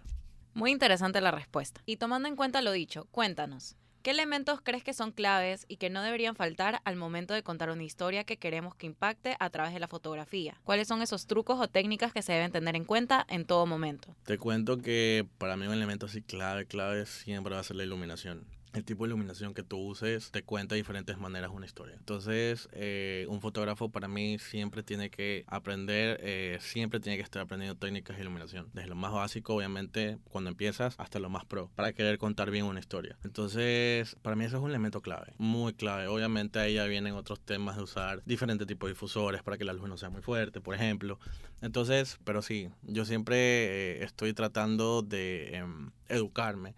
Muy 0.53 0.71
interesante 0.71 1.21
la 1.21 1.31
respuesta. 1.31 1.81
Y 1.85 1.97
tomando 1.97 2.27
en 2.27 2.35
cuenta 2.35 2.61
lo 2.61 2.71
dicho, 2.71 3.07
cuéntanos, 3.11 3.75
¿qué 4.01 4.11
elementos 4.11 4.61
crees 4.61 4.83
que 4.83 4.93
son 4.93 5.11
claves 5.11 5.65
y 5.67 5.77
que 5.77 5.89
no 5.89 6.01
deberían 6.01 6.35
faltar 6.35 6.81
al 6.85 6.95
momento 6.95 7.33
de 7.33 7.43
contar 7.43 7.69
una 7.69 7.83
historia 7.83 8.23
que 8.23 8.37
queremos 8.37 8.75
que 8.75 8.87
impacte 8.87 9.35
a 9.39 9.49
través 9.49 9.73
de 9.73 9.79
la 9.79 9.87
fotografía? 9.87 10.59
¿Cuáles 10.63 10.87
son 10.87 11.01
esos 11.01 11.27
trucos 11.27 11.59
o 11.59 11.67
técnicas 11.67 12.13
que 12.13 12.21
se 12.21 12.33
deben 12.33 12.51
tener 12.51 12.75
en 12.75 12.85
cuenta 12.85 13.25
en 13.29 13.45
todo 13.45 13.65
momento? 13.65 14.15
Te 14.23 14.37
cuento 14.37 14.77
que 14.77 15.27
para 15.37 15.55
mí 15.57 15.67
un 15.67 15.73
elemento 15.73 16.07
así 16.07 16.21
clave, 16.21 16.65
clave 16.65 17.05
siempre 17.05 17.53
va 17.53 17.61
a 17.61 17.63
ser 17.63 17.75
la 17.75 17.83
iluminación 17.83 18.45
el 18.73 18.83
tipo 18.85 19.03
de 19.03 19.09
iluminación 19.09 19.53
que 19.53 19.63
tú 19.63 19.77
uses 19.77 20.31
te 20.31 20.43
cuenta 20.43 20.75
de 20.75 20.81
diferentes 20.81 21.17
maneras 21.17 21.51
una 21.53 21.65
historia. 21.65 21.95
Entonces, 21.95 22.69
eh, 22.71 23.25
un 23.29 23.41
fotógrafo 23.41 23.89
para 23.89 24.07
mí 24.07 24.37
siempre 24.39 24.83
tiene 24.83 25.09
que 25.09 25.43
aprender, 25.47 26.19
eh, 26.21 26.57
siempre 26.61 26.99
tiene 26.99 27.17
que 27.17 27.23
estar 27.23 27.41
aprendiendo 27.41 27.75
técnicas 27.75 28.17
de 28.17 28.23
iluminación. 28.23 28.69
Desde 28.73 28.89
lo 28.89 28.95
más 28.95 29.11
básico, 29.11 29.55
obviamente, 29.55 30.19
cuando 30.29 30.49
empiezas, 30.49 30.95
hasta 30.99 31.19
lo 31.19 31.29
más 31.29 31.45
pro, 31.45 31.71
para 31.75 31.93
querer 31.93 32.17
contar 32.17 32.51
bien 32.51 32.65
una 32.65 32.79
historia. 32.79 33.17
Entonces, 33.23 34.15
para 34.21 34.35
mí 34.35 34.45
eso 34.45 34.57
es 34.57 34.63
un 34.63 34.69
elemento 34.69 35.01
clave, 35.01 35.33
muy 35.37 35.73
clave. 35.73 36.07
Obviamente 36.07 36.59
ahí 36.59 36.75
ya 36.75 36.85
vienen 36.85 37.15
otros 37.15 37.39
temas 37.39 37.77
de 37.77 37.83
usar 37.83 38.21
diferentes 38.25 38.67
tipos 38.67 38.87
de 38.87 38.93
difusores 38.93 39.41
para 39.43 39.57
que 39.57 39.65
la 39.65 39.73
luz 39.73 39.89
no 39.89 39.97
sea 39.97 40.09
muy 40.09 40.21
fuerte, 40.21 40.61
por 40.61 40.75
ejemplo. 40.75 41.19
Entonces, 41.61 42.19
pero 42.23 42.41
sí, 42.41 42.69
yo 42.83 43.05
siempre 43.05 43.37
eh, 43.37 44.03
estoy 44.03 44.33
tratando 44.33 45.01
de 45.01 45.55
em, 45.55 45.91
educarme 46.07 46.75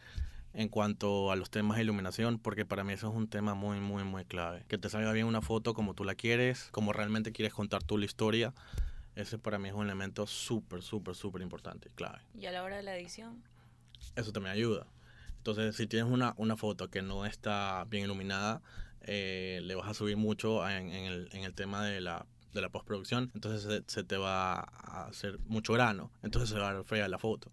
en 0.54 0.70
cuanto 0.70 1.32
a 1.32 1.36
los 1.36 1.50
temas 1.50 1.78
de 1.78 1.84
iluminación, 1.84 2.40
porque 2.40 2.66
para 2.66 2.84
mí 2.84 2.94
eso 2.94 3.10
es 3.10 3.16
un 3.16 3.28
tema 3.28 3.54
muy, 3.54 3.80
muy, 3.80 4.04
muy 4.04 4.26
clave. 4.26 4.66
Que 4.68 4.78
te 4.78 4.90
salga 4.90 5.12
bien 5.12 5.26
una 5.26 5.42
foto 5.42 5.74
como 5.74 5.94
tú 5.94 6.04
la 6.04 6.16
quieres, 6.16 6.70
como 6.72 6.94
realmente 6.94 7.32
quieres 7.32 7.54
contar 7.54 7.84
tú 7.84 7.98
la 7.98 8.06
historia. 8.06 8.54
Ese 9.16 9.38
para 9.38 9.60
mí 9.60 9.70
es 9.70 9.76
un 9.76 9.86
elemento 9.86 10.28
súper, 10.28 10.82
súper, 10.82 11.16
súper 11.16 11.42
importante 11.42 11.90
y 11.90 11.96
clave. 11.96 12.20
¿Y 12.34 12.46
a 12.46 12.52
la 12.52 12.64
hora 12.64 12.78
de 12.78 12.84
la 12.84 12.98
edición? 12.98 13.44
Eso 14.16 14.32
también 14.32 14.54
ayuda. 14.54 14.88
Entonces, 15.38 15.76
si 15.76 15.88
tienes 15.88 16.12
una, 16.12 16.34
una 16.38 16.56
foto 16.56 16.90
que 16.90 17.02
no 17.02 17.26
está 17.26 17.86
bien 17.90 18.06
iluminada, 18.06 18.62
eh, 19.02 19.60
le 19.64 19.76
vas 19.76 19.90
a 19.90 19.94
subir 19.94 20.18
mucho 20.18 20.68
en, 20.70 20.90
en, 20.90 21.06
el, 21.06 21.30
en 21.32 21.44
el 21.44 21.54
tema 21.54 21.84
de 21.86 22.02
la 22.02 22.26
de 22.54 22.62
la 22.62 22.70
postproducción, 22.70 23.32
entonces 23.34 23.84
se, 23.88 24.04
te 24.04 24.18
va 24.18 24.60
a 24.60 25.06
hacer 25.06 25.40
mucho 25.48 25.74
grano, 25.74 26.12
entonces 26.22 26.50
se 26.50 26.60
va 26.60 26.70
a 26.70 26.74
ver 26.74 26.84
fea 26.84 27.08
la 27.08 27.18
foto. 27.18 27.52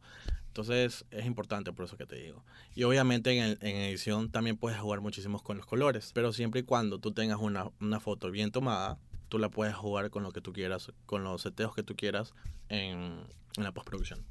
Entonces 0.49 1.05
es 1.11 1.27
importante 1.27 1.73
por 1.73 1.85
eso 1.85 1.97
que 1.97 2.07
te 2.07 2.17
digo. 2.17 2.45
Y 2.75 2.83
obviamente 2.83 3.37
en, 3.39 3.59
en, 3.61 3.77
edición 3.77 4.31
también 4.31 4.57
puedes 4.57 4.79
jugar 4.81 5.01
muchísimos 5.01 5.43
con 5.43 5.57
los 5.57 5.67
colores, 5.67 6.11
pero 6.15 6.33
siempre 6.33 6.61
y 6.61 6.65
cuando 6.65 6.99
tú 6.99 7.13
tengas 7.13 7.39
una, 7.39 7.71
una 7.81 8.01
foto 8.01 8.31
bien 8.31 8.51
tomada, 8.51 8.99
tú 9.29 9.39
la 9.39 9.51
puedes 9.51 9.75
jugar 9.75 10.11
con 10.11 10.23
lo 10.23 10.33
que 10.33 10.41
tú 10.41 10.53
quieras, 10.53 10.93
con 11.07 11.23
los 11.23 11.43
seteos 11.43 11.75
que 11.75 11.83
tú 11.83 11.95
quieras 11.95 12.35
en, 12.69 13.21
en 13.57 13.65
la 13.65 13.73
postproducción. 13.73 14.25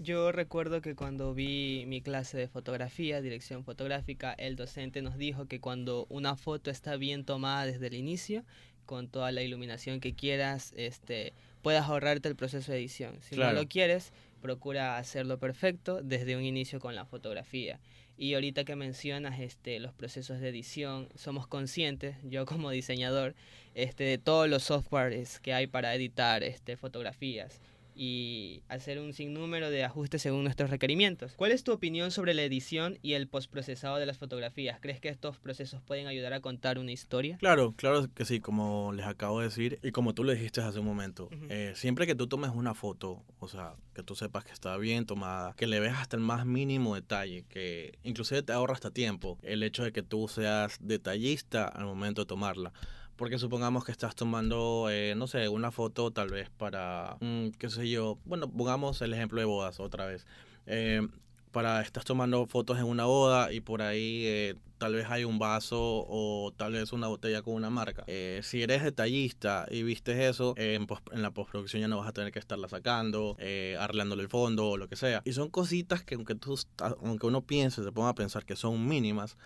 Yo 0.00 0.30
recuerdo 0.30 0.80
que 0.80 0.94
cuando 0.94 1.34
vi 1.34 1.84
mi 1.88 2.00
clase 2.00 2.38
de 2.38 2.46
fotografía, 2.46 3.20
dirección 3.20 3.64
fotográfica, 3.64 4.32
el 4.32 4.54
docente 4.54 5.02
nos 5.02 5.18
dijo 5.18 5.46
que 5.46 5.60
cuando 5.60 6.06
una 6.08 6.36
foto 6.36 6.70
está 6.70 6.96
bien 6.96 7.24
tomada 7.24 7.66
desde 7.66 7.88
el 7.88 7.94
inicio, 7.94 8.44
con 8.86 9.08
toda 9.08 9.32
la 9.32 9.42
iluminación 9.42 10.00
que 10.00 10.14
quieras, 10.14 10.72
este, 10.76 11.34
puedas 11.62 11.88
ahorrarte 11.88 12.28
el 12.28 12.36
proceso 12.36 12.72
de 12.72 12.78
edición. 12.78 13.18
Si 13.20 13.36
no 13.36 13.52
lo 13.52 13.66
quieres, 13.66 14.12
procura 14.40 14.98
hacerlo 14.98 15.38
perfecto 15.38 16.02
desde 16.02 16.36
un 16.36 16.44
inicio 16.44 16.80
con 16.80 16.94
la 16.94 17.04
fotografía. 17.04 17.80
Y 18.16 18.34
ahorita 18.34 18.64
que 18.64 18.74
mencionas 18.74 19.38
este, 19.40 19.78
los 19.78 19.92
procesos 19.92 20.40
de 20.40 20.48
edición, 20.48 21.08
somos 21.14 21.46
conscientes, 21.46 22.16
yo 22.24 22.46
como 22.46 22.70
diseñador, 22.70 23.34
este, 23.74 24.04
de 24.04 24.18
todos 24.18 24.48
los 24.48 24.64
softwares 24.64 25.38
que 25.40 25.54
hay 25.54 25.66
para 25.66 25.94
editar 25.94 26.42
este, 26.42 26.76
fotografías 26.76 27.60
y 27.98 28.62
hacer 28.68 29.00
un 29.00 29.12
sinnúmero 29.12 29.70
de 29.70 29.82
ajustes 29.82 30.22
según 30.22 30.44
nuestros 30.44 30.70
requerimientos. 30.70 31.32
¿Cuál 31.34 31.50
es 31.50 31.64
tu 31.64 31.72
opinión 31.72 32.12
sobre 32.12 32.32
la 32.32 32.44
edición 32.44 32.96
y 33.02 33.14
el 33.14 33.26
postprocesado 33.26 33.96
de 33.96 34.06
las 34.06 34.18
fotografías? 34.18 34.78
¿Crees 34.80 35.00
que 35.00 35.08
estos 35.08 35.38
procesos 35.38 35.82
pueden 35.82 36.06
ayudar 36.06 36.32
a 36.32 36.40
contar 36.40 36.78
una 36.78 36.92
historia? 36.92 37.36
Claro, 37.38 37.74
claro 37.76 38.06
que 38.14 38.24
sí, 38.24 38.38
como 38.38 38.92
les 38.92 39.04
acabo 39.04 39.40
de 39.40 39.46
decir 39.46 39.80
y 39.82 39.90
como 39.90 40.14
tú 40.14 40.22
lo 40.22 40.32
dijiste 40.32 40.60
hace 40.60 40.78
un 40.78 40.86
momento. 40.86 41.28
Eh, 41.48 41.72
siempre 41.74 42.06
que 42.06 42.14
tú 42.14 42.28
tomes 42.28 42.52
una 42.54 42.72
foto, 42.72 43.24
o 43.40 43.48
sea, 43.48 43.74
que 43.94 44.04
tú 44.04 44.14
sepas 44.14 44.44
que 44.44 44.52
está 44.52 44.76
bien 44.76 45.04
tomada, 45.04 45.54
que 45.54 45.66
le 45.66 45.80
veas 45.80 45.98
hasta 45.98 46.16
el 46.16 46.22
más 46.22 46.46
mínimo 46.46 46.94
detalle, 46.94 47.44
que 47.48 47.98
inclusive 48.04 48.42
te 48.42 48.52
ahorra 48.52 48.74
hasta 48.74 48.92
tiempo 48.92 49.38
el 49.42 49.64
hecho 49.64 49.82
de 49.82 49.90
que 49.90 50.04
tú 50.04 50.28
seas 50.28 50.78
detallista 50.80 51.66
al 51.66 51.86
momento 51.86 52.22
de 52.22 52.26
tomarla. 52.26 52.72
Porque 53.18 53.38
supongamos 53.38 53.84
que 53.84 53.92
estás 53.92 54.14
tomando, 54.14 54.86
eh, 54.90 55.14
no 55.16 55.26
sé, 55.26 55.48
una 55.48 55.72
foto 55.72 56.12
tal 56.12 56.30
vez 56.30 56.48
para, 56.50 57.16
mm, 57.20 57.48
qué 57.58 57.68
sé 57.68 57.90
yo, 57.90 58.16
bueno, 58.24 58.48
pongamos 58.48 59.02
el 59.02 59.12
ejemplo 59.12 59.40
de 59.40 59.44
bodas 59.44 59.80
otra 59.80 60.06
vez. 60.06 60.24
Eh, 60.66 61.06
para, 61.50 61.80
estás 61.82 62.04
tomando 62.04 62.46
fotos 62.46 62.78
en 62.78 62.84
una 62.84 63.06
boda 63.06 63.52
y 63.52 63.60
por 63.60 63.82
ahí 63.82 64.22
eh, 64.26 64.54
tal 64.78 64.94
vez 64.94 65.06
hay 65.08 65.24
un 65.24 65.38
vaso 65.38 66.06
o 66.08 66.52
tal 66.56 66.72
vez 66.72 66.92
una 66.92 67.08
botella 67.08 67.42
con 67.42 67.54
una 67.54 67.70
marca. 67.70 68.04
Eh, 68.06 68.40
si 68.42 68.62
eres 68.62 68.82
detallista 68.82 69.66
y 69.70 69.82
viste 69.82 70.28
eso, 70.28 70.54
en, 70.56 70.86
en, 71.12 71.22
la 71.22 71.30
postproducción 71.32 71.80
ya 71.80 71.88
no 71.88 71.98
vas 71.98 72.08
a 72.08 72.12
tener 72.12 72.32
que 72.32 72.38
estarla 72.38 72.68
sacando, 72.68 73.36
eh, 73.38 73.76
arreglándole 73.78 74.22
el 74.22 74.28
fondo 74.28 74.70
o 74.70 74.76
lo 74.76 74.88
que 74.88 74.96
sea. 74.96 75.22
Y 75.24 75.32
son 75.32 75.50
cositas 75.50 76.04
que 76.04 76.14
aunque, 76.14 76.34
tú, 76.34 76.58
aunque 77.02 77.26
uno 77.26 77.42
piense, 77.42 77.82
se 77.82 77.92
ponga 77.92 78.10
a 78.10 78.14
pensar 78.14 78.44
que 78.44 78.56
son 78.56 78.86
mínimas, 78.86 79.36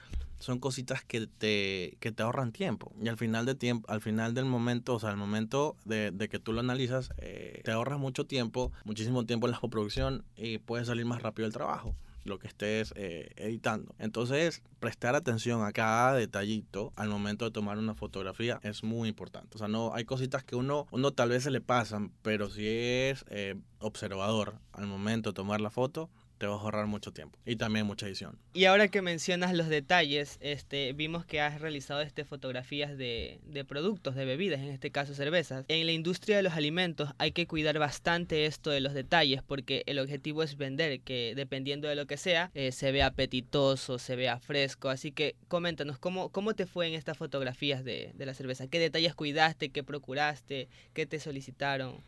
son 0.43 0.59
cositas 0.59 1.05
que 1.05 1.27
te, 1.27 1.97
que 2.01 2.11
te 2.11 2.23
ahorran 2.23 2.53
tiempo. 2.53 2.93
Y 3.01 3.09
al 3.09 3.17
final, 3.17 3.47
de 3.47 3.55
tiempo, 3.55 3.89
al 3.91 4.01
final 4.01 4.35
del 4.35 4.45
momento, 4.45 4.95
o 4.95 5.01
sea, 5.01 5.11
al 5.11 5.17
momento 5.17 5.77
de, 5.85 6.11
de 6.11 6.29
que 6.29 6.41
tú 6.41 6.53
lo 6.53 6.61
analizas, 6.61 7.11
eh, 7.19 7.61
te 7.65 7.71
ahorras 7.71 8.01
mucho 8.01 8.27
tiempo, 8.27 8.73
muchísimo 8.85 9.25
tiempo 9.25 9.47
en 9.47 9.53
la 9.53 9.61
postproducción 9.61 10.25
y 10.37 10.59
puedes 10.59 10.89
salir 10.89 11.07
más 11.07 11.23
rápido 11.23 11.47
del 11.47 11.53
trabajo 11.53 11.95
lo 12.25 12.39
que 12.39 12.47
estés 12.47 12.93
eh, 12.97 13.33
editando. 13.37 13.95
Entonces, 13.99 14.63
prestar 14.81 15.15
atención 15.15 15.65
a 15.65 15.73
cada 15.73 16.15
detallito 16.15 16.93
al 16.97 17.09
momento 17.09 17.45
de 17.45 17.51
tomar 17.51 17.79
una 17.79 17.95
fotografía 17.95 18.61
es 18.63 18.85
muy 18.85 19.09
importante. 19.09 19.57
O 19.57 19.59
sea, 19.59 19.69
no 19.69 19.95
hay 19.95 20.05
cositas 20.05 20.45
que 20.45 20.57
uno, 20.57 20.87
uno 20.91 21.13
tal 21.13 21.31
vez 21.31 21.45
se 21.45 21.51
le 21.51 21.61
pasan, 21.61 22.13
pero 22.23 22.51
si 22.51 22.67
es 22.67 23.25
eh, 23.29 23.57
observador 23.81 24.59
al 24.73 24.87
momento 24.87 25.31
de 25.31 25.35
tomar 25.35 25.61
la 25.61 25.71
foto, 25.71 26.11
te 26.43 26.49
vas 26.49 26.59
a 26.59 26.63
ahorrar 26.65 26.89
mucho 26.89 27.13
tiempo 27.13 27.39
y 27.47 27.55
también 27.55 27.87
mucha 27.87 28.05
edición. 28.05 28.37
Y 28.53 28.65
ahora 28.65 28.89
que 28.89 29.01
mencionas 29.01 29.55
los 29.55 29.69
detalles, 29.69 30.39
este, 30.41 30.93
vimos 30.93 31.25
que 31.25 31.41
has 31.41 31.61
realizado 31.61 32.01
este, 32.01 32.25
fotografías 32.25 32.99
de, 32.99 33.39
de, 33.47 33.65
productos, 33.65 34.17
de 34.17 34.25
bebidas, 34.25 34.59
en 34.59 34.71
este 34.71 34.91
caso 34.91 35.15
cervezas. 35.15 35.65
En 35.69 35.87
la 35.87 35.93
industria 35.93 36.35
de 36.35 36.43
los 36.43 36.55
alimentos 36.55 37.11
hay 37.19 37.31
que 37.31 37.47
cuidar 37.47 37.79
bastante 37.79 38.45
esto 38.47 38.71
de 38.71 38.81
los 38.81 38.93
detalles 38.93 39.41
porque 39.45 39.85
el 39.87 40.01
objetivo 40.01 40.43
es 40.43 40.57
vender, 40.57 40.99
que 41.03 41.35
dependiendo 41.37 41.87
de 41.87 41.95
lo 41.95 42.07
que 42.07 42.17
sea, 42.17 42.51
eh, 42.55 42.73
se 42.73 42.91
vea 42.91 43.07
apetitoso, 43.07 44.01
se 44.01 44.17
vea 44.17 44.41
fresco. 44.41 44.89
Así 44.89 45.13
que 45.13 45.37
coméntanos, 45.47 46.01
¿cómo, 46.01 46.31
cómo 46.31 46.55
te 46.55 46.67
fue 46.67 46.89
en 46.89 46.95
estas 46.95 47.17
fotografías 47.17 47.85
de, 47.85 48.11
de 48.15 48.27
la 48.27 48.35
cerveza? 48.35 48.67
¿Qué 48.67 48.81
detalles 48.81 49.15
cuidaste? 49.15 49.69
¿Qué 49.69 49.85
procuraste? 49.85 50.69
¿Qué 50.93 51.07
te 51.07 51.21
solicitaron? 51.21 52.03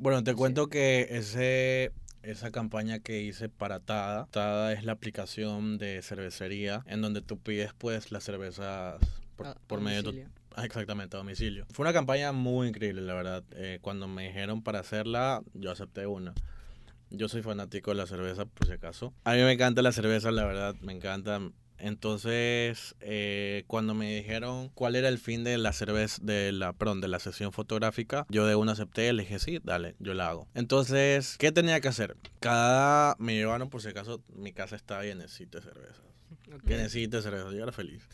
Bueno, 0.00 0.24
te 0.24 0.34
cuento 0.34 0.66
que 0.66 1.06
ese 1.10 1.92
esa 2.30 2.50
campaña 2.50 3.00
que 3.00 3.22
hice 3.22 3.48
para 3.48 3.80
Tada. 3.80 4.26
Tada 4.30 4.72
es 4.72 4.84
la 4.84 4.92
aplicación 4.92 5.78
de 5.78 6.02
cervecería 6.02 6.82
en 6.86 7.00
donde 7.00 7.22
tú 7.22 7.38
pides 7.38 7.72
pues 7.76 8.12
las 8.12 8.24
cervezas 8.24 8.96
por, 9.66 9.80
medio 9.80 10.02
de 10.02 10.22
tu... 10.24 10.28
Ah, 10.54 10.64
exactamente, 10.64 11.16
a 11.16 11.18
domicilio. 11.18 11.66
Fue 11.72 11.84
una 11.84 11.92
campaña 11.92 12.32
muy 12.32 12.68
increíble, 12.68 13.00
la 13.02 13.14
verdad. 13.14 13.44
Eh, 13.52 13.78
cuando 13.80 14.08
me 14.08 14.26
dijeron 14.26 14.62
para 14.62 14.80
hacerla, 14.80 15.42
yo 15.54 15.70
acepté 15.70 16.06
una. 16.06 16.34
Yo 17.10 17.28
soy 17.28 17.42
fanático 17.42 17.92
de 17.92 17.96
la 17.96 18.06
cerveza, 18.06 18.44
por 18.44 18.66
si 18.66 18.72
acaso. 18.72 19.14
A 19.24 19.34
mí 19.34 19.38
me 19.38 19.52
encanta 19.52 19.80
la 19.80 19.92
cerveza, 19.92 20.30
la 20.30 20.44
verdad, 20.44 20.74
me 20.80 20.92
encanta. 20.92 21.40
Entonces, 21.78 22.96
eh, 23.00 23.64
cuando 23.66 23.94
me 23.94 24.16
dijeron 24.16 24.70
cuál 24.74 24.96
era 24.96 25.08
el 25.08 25.18
fin 25.18 25.44
de 25.44 25.58
la 25.58 25.72
cerveza, 25.72 26.18
de 26.22 26.52
la, 26.52 26.72
perdón, 26.72 27.00
de 27.00 27.08
la 27.08 27.18
sesión 27.18 27.52
fotográfica, 27.52 28.26
yo 28.28 28.46
de 28.46 28.56
una 28.56 28.72
acepté, 28.72 29.12
le 29.12 29.22
dije, 29.22 29.38
sí, 29.38 29.60
dale, 29.62 29.94
yo 29.98 30.14
la 30.14 30.28
hago. 30.28 30.48
Entonces, 30.54 31.36
¿qué 31.38 31.52
tenía 31.52 31.80
que 31.80 31.88
hacer? 31.88 32.16
Cada, 32.40 33.16
me 33.18 33.34
llevaron 33.34 33.70
por 33.70 33.82
si 33.82 33.88
acaso, 33.88 34.22
mi 34.34 34.52
casa 34.52 34.76
está 34.76 35.00
bien, 35.00 35.18
necesito 35.18 35.60
cerveza. 35.60 36.02
Que 36.66 36.76
necesite 36.76 37.20
cerveza, 37.20 37.50
yo 37.52 37.62
era 37.62 37.72
feliz. 37.72 38.08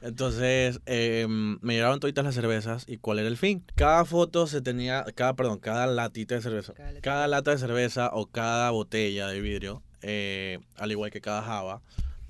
Entonces, 0.00 0.80
em, 0.86 1.58
me 1.60 1.74
llevaron 1.74 2.00
todas 2.00 2.24
las 2.24 2.34
cervezas 2.34 2.84
y 2.86 2.96
cuál 2.96 3.18
era 3.18 3.28
el 3.28 3.36
fin. 3.36 3.62
Cada 3.74 4.04
foto 4.04 4.46
se 4.46 4.62
tenía, 4.62 5.04
cada, 5.14 5.34
perdón, 5.34 5.58
cada 5.58 5.86
latita 5.86 6.34
de 6.34 6.40
cerveza, 6.40 6.72
cada, 7.02 7.28
lata 7.28 7.50
de 7.50 7.58
cerveza 7.58 8.10
o 8.12 8.26
cada 8.26 8.70
botella 8.70 9.28
de 9.28 9.40
vidrio, 9.40 9.82
eh, 10.00 10.60
al 10.76 10.92
igual 10.92 11.10
que 11.10 11.20
cada 11.20 11.42
java, 11.42 11.82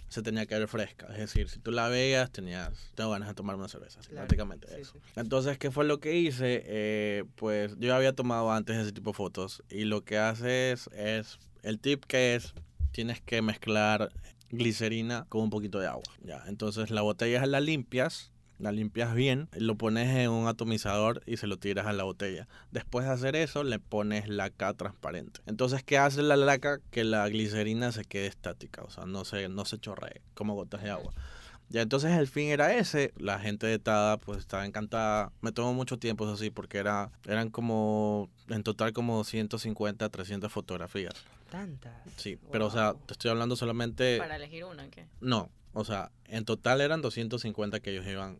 se 0.08 0.22
tenía 0.22 0.46
que 0.46 0.58
ver 0.58 0.68
fresca. 0.68 1.06
Es 1.12 1.18
decir, 1.18 1.48
si 1.48 1.58
tú 1.58 1.70
la 1.70 1.88
veías, 1.88 2.30
tenías, 2.30 2.90
tengo 2.94 3.10
ganas 3.10 3.28
de 3.28 3.34
tomar 3.34 3.56
una 3.56 3.68
cerveza, 3.68 4.00
prácticamente 4.10 4.80
eso. 4.80 4.94
Entonces, 5.16 5.58
¿qué 5.58 5.70
fue 5.70 5.84
lo 5.84 6.00
que 6.00 6.16
hice? 6.16 6.62
Eh, 6.66 7.24
pues 7.36 7.76
yo 7.78 7.94
había 7.94 8.14
tomado 8.14 8.52
antes 8.52 8.76
ese 8.76 8.92
tipo 8.92 9.10
de 9.10 9.14
fotos 9.16 9.62
y 9.68 9.84
lo 9.84 10.04
que 10.04 10.18
haces 10.18 10.88
es, 10.94 11.38
el 11.62 11.78
tip 11.78 12.04
que 12.04 12.34
es, 12.34 12.54
tienes 12.92 13.20
que 13.20 13.42
mezclar 13.42 14.10
glicerina 14.50 15.26
con 15.28 15.42
un 15.42 15.50
poquito 15.50 15.78
de 15.78 15.88
agua. 15.88 16.04
Ya, 16.22 16.42
entonces 16.46 16.90
la 16.90 17.02
botella 17.02 17.44
la 17.46 17.60
limpias 17.60 18.32
la 18.58 18.72
limpias 18.72 19.14
bien, 19.14 19.48
lo 19.52 19.76
pones 19.76 20.08
en 20.16 20.30
un 20.30 20.48
atomizador 20.48 21.22
y 21.26 21.36
se 21.36 21.46
lo 21.46 21.56
tiras 21.56 21.86
a 21.86 21.92
la 21.92 22.04
botella. 22.04 22.48
Después 22.70 23.06
de 23.06 23.12
hacer 23.12 23.36
eso, 23.36 23.64
le 23.64 23.78
pones 23.78 24.28
laca 24.28 24.74
transparente. 24.74 25.40
Entonces, 25.46 25.82
¿qué 25.82 25.98
hace 25.98 26.22
la 26.22 26.36
laca? 26.36 26.80
Que 26.90 27.04
la 27.04 27.28
glicerina 27.28 27.92
se 27.92 28.04
quede 28.04 28.26
estática, 28.26 28.82
o 28.82 28.90
sea, 28.90 29.06
no 29.06 29.24
se, 29.24 29.48
no 29.48 29.64
se 29.64 29.78
chorree 29.78 30.22
como 30.34 30.54
gotas 30.54 30.82
de 30.82 30.90
agua. 30.90 31.12
Ya 31.70 31.82
entonces 31.82 32.12
el 32.12 32.26
fin 32.26 32.48
era 32.48 32.74
ese, 32.74 33.12
la 33.18 33.38
gente 33.38 33.66
de 33.66 33.78
Tada 33.78 34.16
pues 34.16 34.38
estaba 34.38 34.64
encantada. 34.64 35.32
Me 35.42 35.52
tomó 35.52 35.74
mucho 35.74 35.98
tiempo 35.98 36.24
eso 36.24 36.36
sí, 36.36 36.50
porque 36.50 36.78
era, 36.78 37.10
eran 37.26 37.50
como, 37.50 38.30
en 38.48 38.62
total 38.62 38.94
como 38.94 39.22
150, 39.22 40.08
300 40.08 40.50
fotografías. 40.50 41.12
Tantas. 41.50 41.92
Sí, 42.16 42.38
pero 42.50 42.66
o 42.66 42.70
sea, 42.70 42.94
te 43.06 43.12
estoy 43.12 43.30
hablando 43.30 43.54
solamente... 43.54 44.18
Para 44.18 44.36
elegir 44.36 44.64
una, 44.64 44.88
¿qué? 44.88 45.06
No, 45.20 45.50
o 45.74 45.84
sea, 45.84 46.10
en 46.24 46.44
total 46.44 46.80
eran 46.80 47.02
250 47.02 47.80
que 47.80 47.90
ellos 47.90 48.06
iban 48.06 48.38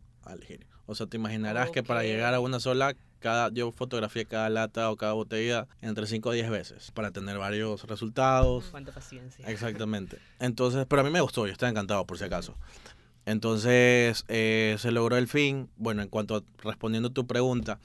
o 0.85 0.95
sea, 0.95 1.07
te 1.07 1.17
imaginarás 1.17 1.69
que 1.69 1.83
para 1.83 2.03
llegar 2.03 2.33
a 2.33 2.39
una 2.39 2.59
sola, 2.59 2.95
cada, 3.19 3.49
yo 3.49 3.71
fotografié 3.71 4.25
cada 4.25 4.49
lata 4.49 4.89
o 4.89 4.97
cada 4.97 5.13
botella 5.13 5.67
entre 5.81 6.07
5 6.07 6.29
o 6.29 6.31
10 6.31 6.49
veces 6.49 6.91
para 6.91 7.11
tener 7.11 7.37
varios 7.37 7.83
resultados. 7.83 8.69
Cuánta 8.71 8.91
paciencia. 8.91 9.45
Exactamente. 9.47 10.17
Entonces, 10.39 10.85
pero 10.89 11.01
a 11.01 11.05
mí 11.05 11.11
me 11.11 11.21
gustó, 11.21 11.45
yo 11.45 11.51
estaba 11.51 11.69
encantado 11.69 12.05
por 12.05 12.17
si 12.17 12.23
acaso. 12.23 12.55
Entonces, 13.25 14.25
eh, 14.27 14.77
se 14.79 14.91
logró 14.91 15.17
el 15.17 15.27
fin. 15.27 15.69
Bueno, 15.77 16.01
en 16.01 16.09
cuanto 16.09 16.37
a 16.37 16.43
respondiendo 16.63 17.09
a 17.09 17.13
tu 17.13 17.27
pregunta, 17.27 17.79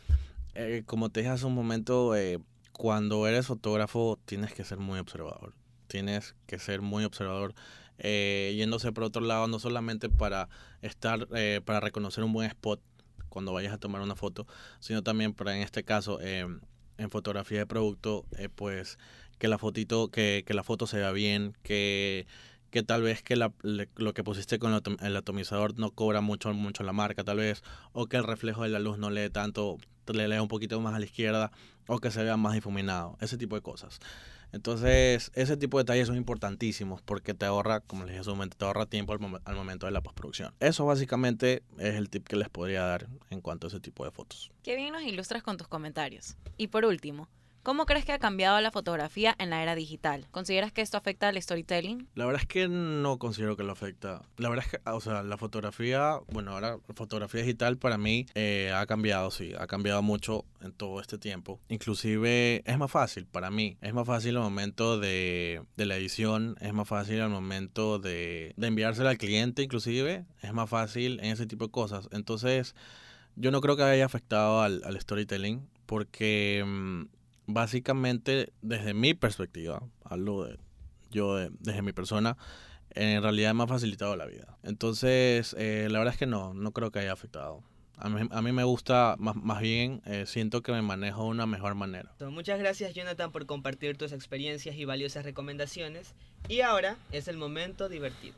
eh, 0.55 0.83
como 0.87 1.11
te 1.11 1.21
dije 1.21 1.33
hace 1.33 1.45
un 1.45 1.55
momento, 1.55 2.17
eh, 2.17 2.39
cuando 2.73 3.27
eres 3.27 3.47
fotógrafo 3.47 4.19
tienes 4.25 4.55
que 4.55 4.65
ser 4.65 4.79
muy 4.79 4.99
observador. 4.99 5.53
Tienes 5.89 6.35
que 6.47 6.59
ser 6.59 6.81
muy 6.81 7.05
observador 7.05 7.55
eh, 7.99 8.55
yéndose 8.57 8.93
por 8.93 9.05
otro 9.05 9.23
lado, 9.23 9.47
no 9.47 9.59
solamente 9.59 10.09
para 10.09 10.49
estar, 10.83 11.29
eh, 11.35 11.61
para 11.65 11.81
reconocer 11.81 12.25
un 12.25 12.33
buen 12.33 12.49
spot 12.49 12.81
cuando 13.29 13.53
vayas 13.53 13.73
a 13.73 13.79
tomar 13.79 14.01
una 14.01 14.17
foto, 14.17 14.47
sino 14.81 15.03
también 15.03 15.35
para, 15.35 15.57
en 15.57 15.63
este 15.63 15.85
caso, 15.85 16.21
em, 16.21 16.61
en 16.99 17.11
fotografía 17.11 17.59
de 17.59 17.67
producto, 17.67 18.25
eh, 18.39 18.49
pues 18.49 18.99
que 19.39 19.49
la 19.49 19.59
fotito, 19.59 20.09
que, 20.09 20.45
que, 20.47 20.55
la 20.55 20.63
foto 20.63 20.87
se 20.87 20.99
vea 20.99 21.11
bien, 21.11 21.57
que, 21.63 22.27
que 22.71 22.83
tal 22.83 23.03
vez 23.03 23.23
que 23.23 23.37
la, 23.37 23.53
lo 23.63 24.15
que 24.15 24.25
pusiste 24.25 24.59
con 24.59 24.81
el 25.01 25.17
atomizador 25.17 25.79
no 25.79 25.91
cobra 25.91 26.21
mucho, 26.21 26.53
mucho 26.55 26.83
la 26.85 26.93
marca, 26.93 27.25
tal 27.25 27.39
vez, 27.39 27.63
o 27.93 28.07
que 28.07 28.17
el 28.17 28.25
reflejo 28.25 28.63
de 28.63 28.69
la 28.69 28.79
luz 28.79 28.99
no 28.99 29.11
lee 29.11 29.31
tanto, 29.31 29.79
le 30.13 30.29
lee 30.29 30.39
un 30.39 30.49
poquito 30.49 30.81
más 30.81 30.95
a 30.95 30.99
la 30.99 31.05
izquierda, 31.05 31.51
o 31.87 31.99
que 31.99 32.11
se 32.11 32.23
vea 32.23 32.37
más 32.37 32.55
difuminado, 32.55 33.17
ese 33.21 33.37
tipo 33.37 33.57
de 33.57 33.63
cosas. 33.63 33.99
Entonces, 34.55 35.33
ese 35.35 35.57
tipo 35.57 35.79
de 35.79 35.83
detalles 35.83 36.07
son 36.07 36.17
importantísimos 36.17 37.03
porque 37.03 37.35
te 37.35 37.45
ahorra, 37.45 37.81
como 37.81 38.05
les 38.05 38.13
dije 38.13 38.21
hace 38.21 38.31
un 38.31 38.37
momento, 38.37 38.57
te 38.57 38.65
ahorra 38.65 38.87
tiempo 38.87 39.13
al, 39.13 39.19
al, 39.45 39.57
momento 39.57 39.87
de 39.87 39.93
la 39.93 40.01
postproducción. 40.01 40.55
Eso 40.61 40.87
básicamente 40.87 41.65
es 41.77 41.97
el 41.97 42.09
tip 42.09 42.25
que 42.29 42.37
les 42.37 42.49
podría 42.49 42.85
dar 42.85 43.09
en 43.31 43.41
cuanto 43.41 43.67
a 43.67 43.69
ese 43.69 43.81
tipo 43.81 44.05
de 44.05 44.13
fotos. 44.13 44.53
Qué 44.63 44.77
bien 44.77 44.93
nos 44.93 45.03
ilustras 45.03 45.43
con 45.43 45.57
tus 45.57 45.67
comentarios. 45.67 46.37
Y 46.57 46.69
por 46.69 46.85
último, 46.85 47.29
¿Cómo 47.65 47.87
crees 47.87 48.05
que 48.05 48.13
ha 48.13 48.19
cambiado 48.19 48.61
la 48.61 48.71
fotografía 48.71 49.35
en 49.39 49.49
la 49.49 49.63
era 49.63 49.75
digital? 49.75 50.27
¿Consideras 50.31 50.71
que 50.71 50.83
esto 50.83 50.99
afecta 50.99 51.29
al 51.29 51.41
storytelling? 51.41 52.07
La 52.15 52.27
verdad 52.27 52.43
es 52.43 52.47
que 52.47 52.69
no 52.69 53.19
considero 53.19 53.57
que 53.57 53.63
lo 53.63 53.73
afecta. 53.73 54.21
La 54.37 54.51
verdad 54.51 54.67
es 54.67 54.73
que, 54.73 54.91
o 54.91 55.01
sea, 55.01 55.23
la 55.23 55.39
fotografía, 55.39 56.19
bueno, 56.31 56.51
ahora 56.53 56.77
fotografía 56.95 57.41
digital 57.41 57.79
para 57.79 57.97
mí 57.97 58.27
eh, 58.35 58.71
ha 58.77 58.85
cambiado, 58.85 59.31
sí, 59.31 59.55
ha 59.59 59.67
cambiado 59.67 60.03
mucho 60.03 60.45
en 60.61 60.73
todo 60.73 61.01
este 61.01 61.17
tiempo. 61.17 61.59
Inclusive 61.71 62.63
es 62.67 62.77
más 62.77 62.91
fácil 62.91 63.25
para 63.25 63.51
mí, 63.51 63.79
es 63.81 63.95
más 63.95 64.07
fácil 64.07 64.37
al 64.37 64.43
momento 64.43 64.99
de, 64.99 65.63
de 65.75 65.87
la 65.87 65.97
edición, 65.97 66.57
es 66.61 66.75
más 66.75 66.87
fácil 66.87 67.23
al 67.23 67.31
momento 67.31 67.99
de, 67.99 68.53
de 68.59 68.67
enviársela 68.67 69.09
al 69.09 69.17
cliente, 69.17 69.63
inclusive, 69.63 70.27
es 70.43 70.53
más 70.53 70.69
fácil 70.69 71.19
en 71.21 71.33
ese 71.33 71.47
tipo 71.47 71.65
de 71.65 71.71
cosas. 71.71 72.11
Entonces, 72.13 72.75
yo 73.37 73.51
no 73.51 73.63
creo 73.63 73.75
que 73.75 73.85
haya 73.85 74.05
afectado 74.05 74.61
al, 74.61 74.83
al 74.85 75.01
storytelling 75.01 75.67
porque 75.87 76.63
mm, 76.67 77.03
básicamente, 77.47 78.53
desde 78.63 78.95
mi 78.95 79.15
perspectiva, 79.15 79.83
hablo 80.05 80.45
de 80.45 80.59
yo 81.11 81.37
desde 81.37 81.83
mi 81.83 81.93
persona, 81.93 82.37
en 82.91 83.23
realidad 83.23 83.55
me 83.55 83.65
ha 83.65 83.67
facilitado 83.67 84.17
la 84.17 84.27
vida. 84.27 84.59
Entonces, 84.63 85.55
eh, 85.59 85.89
la 85.91 85.99
verdad 85.99 86.15
es 86.15 86.19
que 86.19 86.27
no, 86.27 86.55
no 86.55 86.73
creo 86.73 86.91
que 86.91 87.01
haya 87.01 87.13
afectado. 87.13 87.63
A 87.97 88.09
mí, 88.09 88.29
a 88.29 88.43
mí 88.43 88.53
me 88.53 88.65
gusta, 88.65 89.15
más, 89.19 89.37
más 89.37 89.61
bien, 89.61 90.03
eh, 90.05 90.25
siento 90.27 90.63
que 90.63 90.73
me 90.73 90.83
manejo 90.83 91.23
de 91.23 91.29
una 91.29 91.47
mejor 91.47 91.77
manera. 91.77 92.13
Muchas 92.21 92.59
gracias, 92.59 92.93
Jonathan, 92.93 93.31
por 93.31 93.47
compartir 93.47 93.97
tus 93.97 94.13
experiencias 94.13 94.75
y 94.77 94.85
valiosas 94.85 95.25
recomendaciones. 95.25 96.15
Y 96.49 96.61
ahora 96.61 96.97
es 97.13 97.29
el 97.29 97.37
momento 97.37 97.89
divertido. 97.89 98.37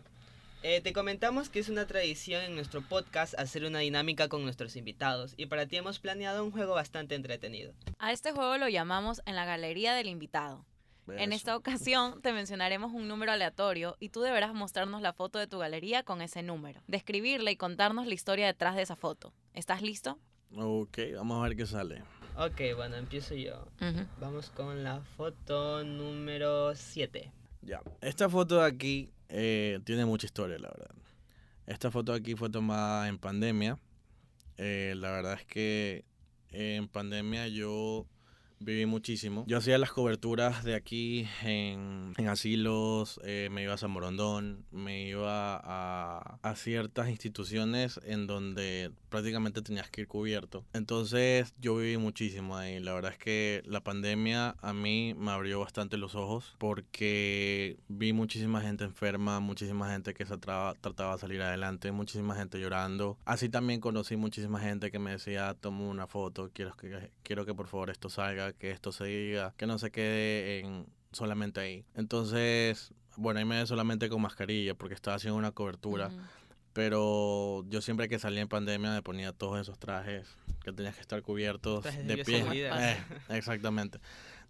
Eh, 0.69 0.81
te 0.81 0.93
comentamos 0.93 1.49
que 1.49 1.61
es 1.61 1.69
una 1.69 1.87
tradición 1.87 2.43
en 2.43 2.57
nuestro 2.57 2.83
podcast 2.83 3.39
hacer 3.39 3.65
una 3.65 3.79
dinámica 3.79 4.27
con 4.27 4.43
nuestros 4.43 4.75
invitados 4.75 5.33
y 5.37 5.47
para 5.47 5.67
ti 5.67 5.77
hemos 5.77 6.01
planeado 6.01 6.45
un 6.45 6.51
juego 6.51 6.75
bastante 6.75 7.15
entretenido. 7.15 7.73
A 8.01 8.11
este 8.11 8.33
juego 8.33 8.59
lo 8.59 8.69
llamamos 8.69 9.23
en 9.27 9.37
la 9.37 9.45
galería 9.45 9.95
del 9.95 10.09
invitado. 10.09 10.67
En 11.07 11.33
esta 11.33 11.57
ocasión 11.57 12.21
te 12.21 12.33
mencionaremos 12.33 12.93
un 12.93 13.07
número 13.07 13.31
aleatorio 13.31 13.97
y 14.01 14.09
tú 14.09 14.23
deberás 14.23 14.55
mostrarnos 14.55 15.03
la 15.03 15.13
foto 15.13 15.39
de 15.39 15.47
tu 15.47 15.59
galería 15.59 16.03
con 16.03 16.21
ese 16.21 16.43
número, 16.43 16.83
describirla 16.89 17.53
y 17.53 17.57
contarnos 17.57 18.09
la 18.09 18.15
historia 18.15 18.47
detrás 18.47 18.75
de 18.75 18.83
esa 18.83 18.97
foto. 18.97 19.33
¿Estás 19.55 19.83
listo? 19.83 20.19
Ok, 20.57 20.99
vamos 21.15 21.39
a 21.39 21.49
ver 21.49 21.57
qué 21.57 21.67
sale. 21.67 22.03
Ok, 22.37 22.75
bueno, 22.75 22.97
empiezo 22.97 23.37
yo. 23.37 23.69
Vamos 24.19 24.51
con 24.51 24.83
la 24.83 25.01
foto 25.17 25.85
número 25.85 26.75
7. 26.75 27.31
Ya, 27.63 27.83
esta 28.01 28.29
foto 28.29 28.59
de 28.59 28.67
aquí 28.67 29.13
eh, 29.29 29.81
tiene 29.85 30.05
mucha 30.05 30.27
historia, 30.27 30.59
la 30.59 30.69
verdad. 30.69 30.95
Esta 31.67 31.91
foto 31.91 32.13
aquí 32.13 32.35
fue 32.35 32.49
tomada 32.51 33.09
en 33.09 33.19
pandemia. 33.19 33.79
Eh, 34.57 34.95
la 34.97 35.11
verdad 35.11 35.35
es 35.35 35.45
que 35.45 36.05
en 36.51 36.89
pandemia 36.89 37.49
yo 37.49 38.07
viví 38.59 38.87
muchísimo. 38.87 39.45
Yo 39.47 39.59
hacía 39.59 39.79
las 39.79 39.93
coberturas 39.93 40.65
de 40.65 40.75
aquí 40.75 41.27
en, 41.43 42.15
en 42.17 42.29
asilos, 42.29 43.21
eh, 43.25 43.49
me 43.51 43.63
iba 43.63 43.75
a 43.75 43.79
San 43.79 43.91
Morondón, 43.91 44.65
me 44.71 45.07
iba 45.09 45.57
a, 45.57 46.39
a 46.43 46.55
ciertas 46.57 47.09
instituciones 47.09 48.01
en 48.05 48.27
donde 48.27 48.91
prácticamente 49.09 49.63
tenías 49.63 49.91
que 49.91 50.03
ir 50.03 50.09
cubierto. 50.09 50.65
Entonces 50.73 51.55
yo 51.61 51.77
viví 51.77 51.97
muchísimo 51.97 52.57
ahí. 52.57 52.81
La 52.81 52.93
verdad 52.95 53.13
es 53.13 53.19
que 53.19 53.63
la 53.67 53.81
pandemia 53.83 54.57
a 54.61 54.73
mí 54.73 55.15
me 55.19 55.31
abrió 55.31 55.61
bastante 55.61 55.97
los 55.97 56.15
ojos 56.15 56.55
porque 56.59 57.77
vi 57.89 58.13
muchísima 58.13 58.61
gente 58.61 58.85
enferma, 58.85 59.41
muchísima 59.41 59.91
gente 59.91 60.15
que 60.15 60.27
se 60.27 60.37
traba- 60.39 60.75
trataba 60.81 61.15
de 61.15 61.21
salir 61.21 61.43
adelante, 61.43 61.93
muchísima 61.93 62.35
gente 62.35 62.61
llorando. 62.61 63.19
Así 63.25 63.49
también 63.49 63.81
conocí 63.81 64.17
muchísima 64.17 64.61
gente 64.61 64.91
que 64.91 64.99
me 64.99 65.13
decía, 65.13 65.55
tomo 65.55 65.89
una 65.89 66.07
foto, 66.07 66.51
quiero 66.53 66.77
que, 66.77 67.11
quiero 67.23 67.45
que 67.47 67.55
por 67.55 67.67
favor 67.69 67.91
esto 67.91 68.09
salga, 68.09 68.46
que 68.53 68.71
esto 68.71 68.93
se 68.93 69.05
diga, 69.05 69.55
que 69.57 69.67
no 69.67 69.79
se 69.79 69.91
quede 69.91 70.61
en 70.61 70.87
solamente 71.13 71.61
ahí. 71.61 71.85
Entonces, 71.95 72.93
bueno, 73.17 73.39
ahí 73.39 73.45
me 73.45 73.59
ve 73.59 73.67
solamente 73.67 74.09
con 74.09 74.23
mascarilla 74.23 74.75
porque 74.75 74.95
estaba 74.95 75.17
haciendo 75.17 75.39
una 75.39 75.53
cobertura. 75.53 76.11
Pero 76.73 77.65
yo 77.69 77.81
siempre 77.81 78.07
que 78.09 78.19
salía 78.19 78.43
en 78.43 78.49
pandemia 78.49 78.91
me 78.93 79.03
ponía 79.03 79.33
todos 79.33 79.59
esos 79.59 79.79
trajes 79.79 80.37
que 80.63 80.73
tenías 80.73 80.95
que 80.95 81.01
estar 81.01 81.23
cubiertos 81.23 81.83
Trajes 81.83 82.07
de 82.07 82.15
bioseguridad. 82.17 82.93
Eh, 82.93 82.99
exactamente. 83.31 83.99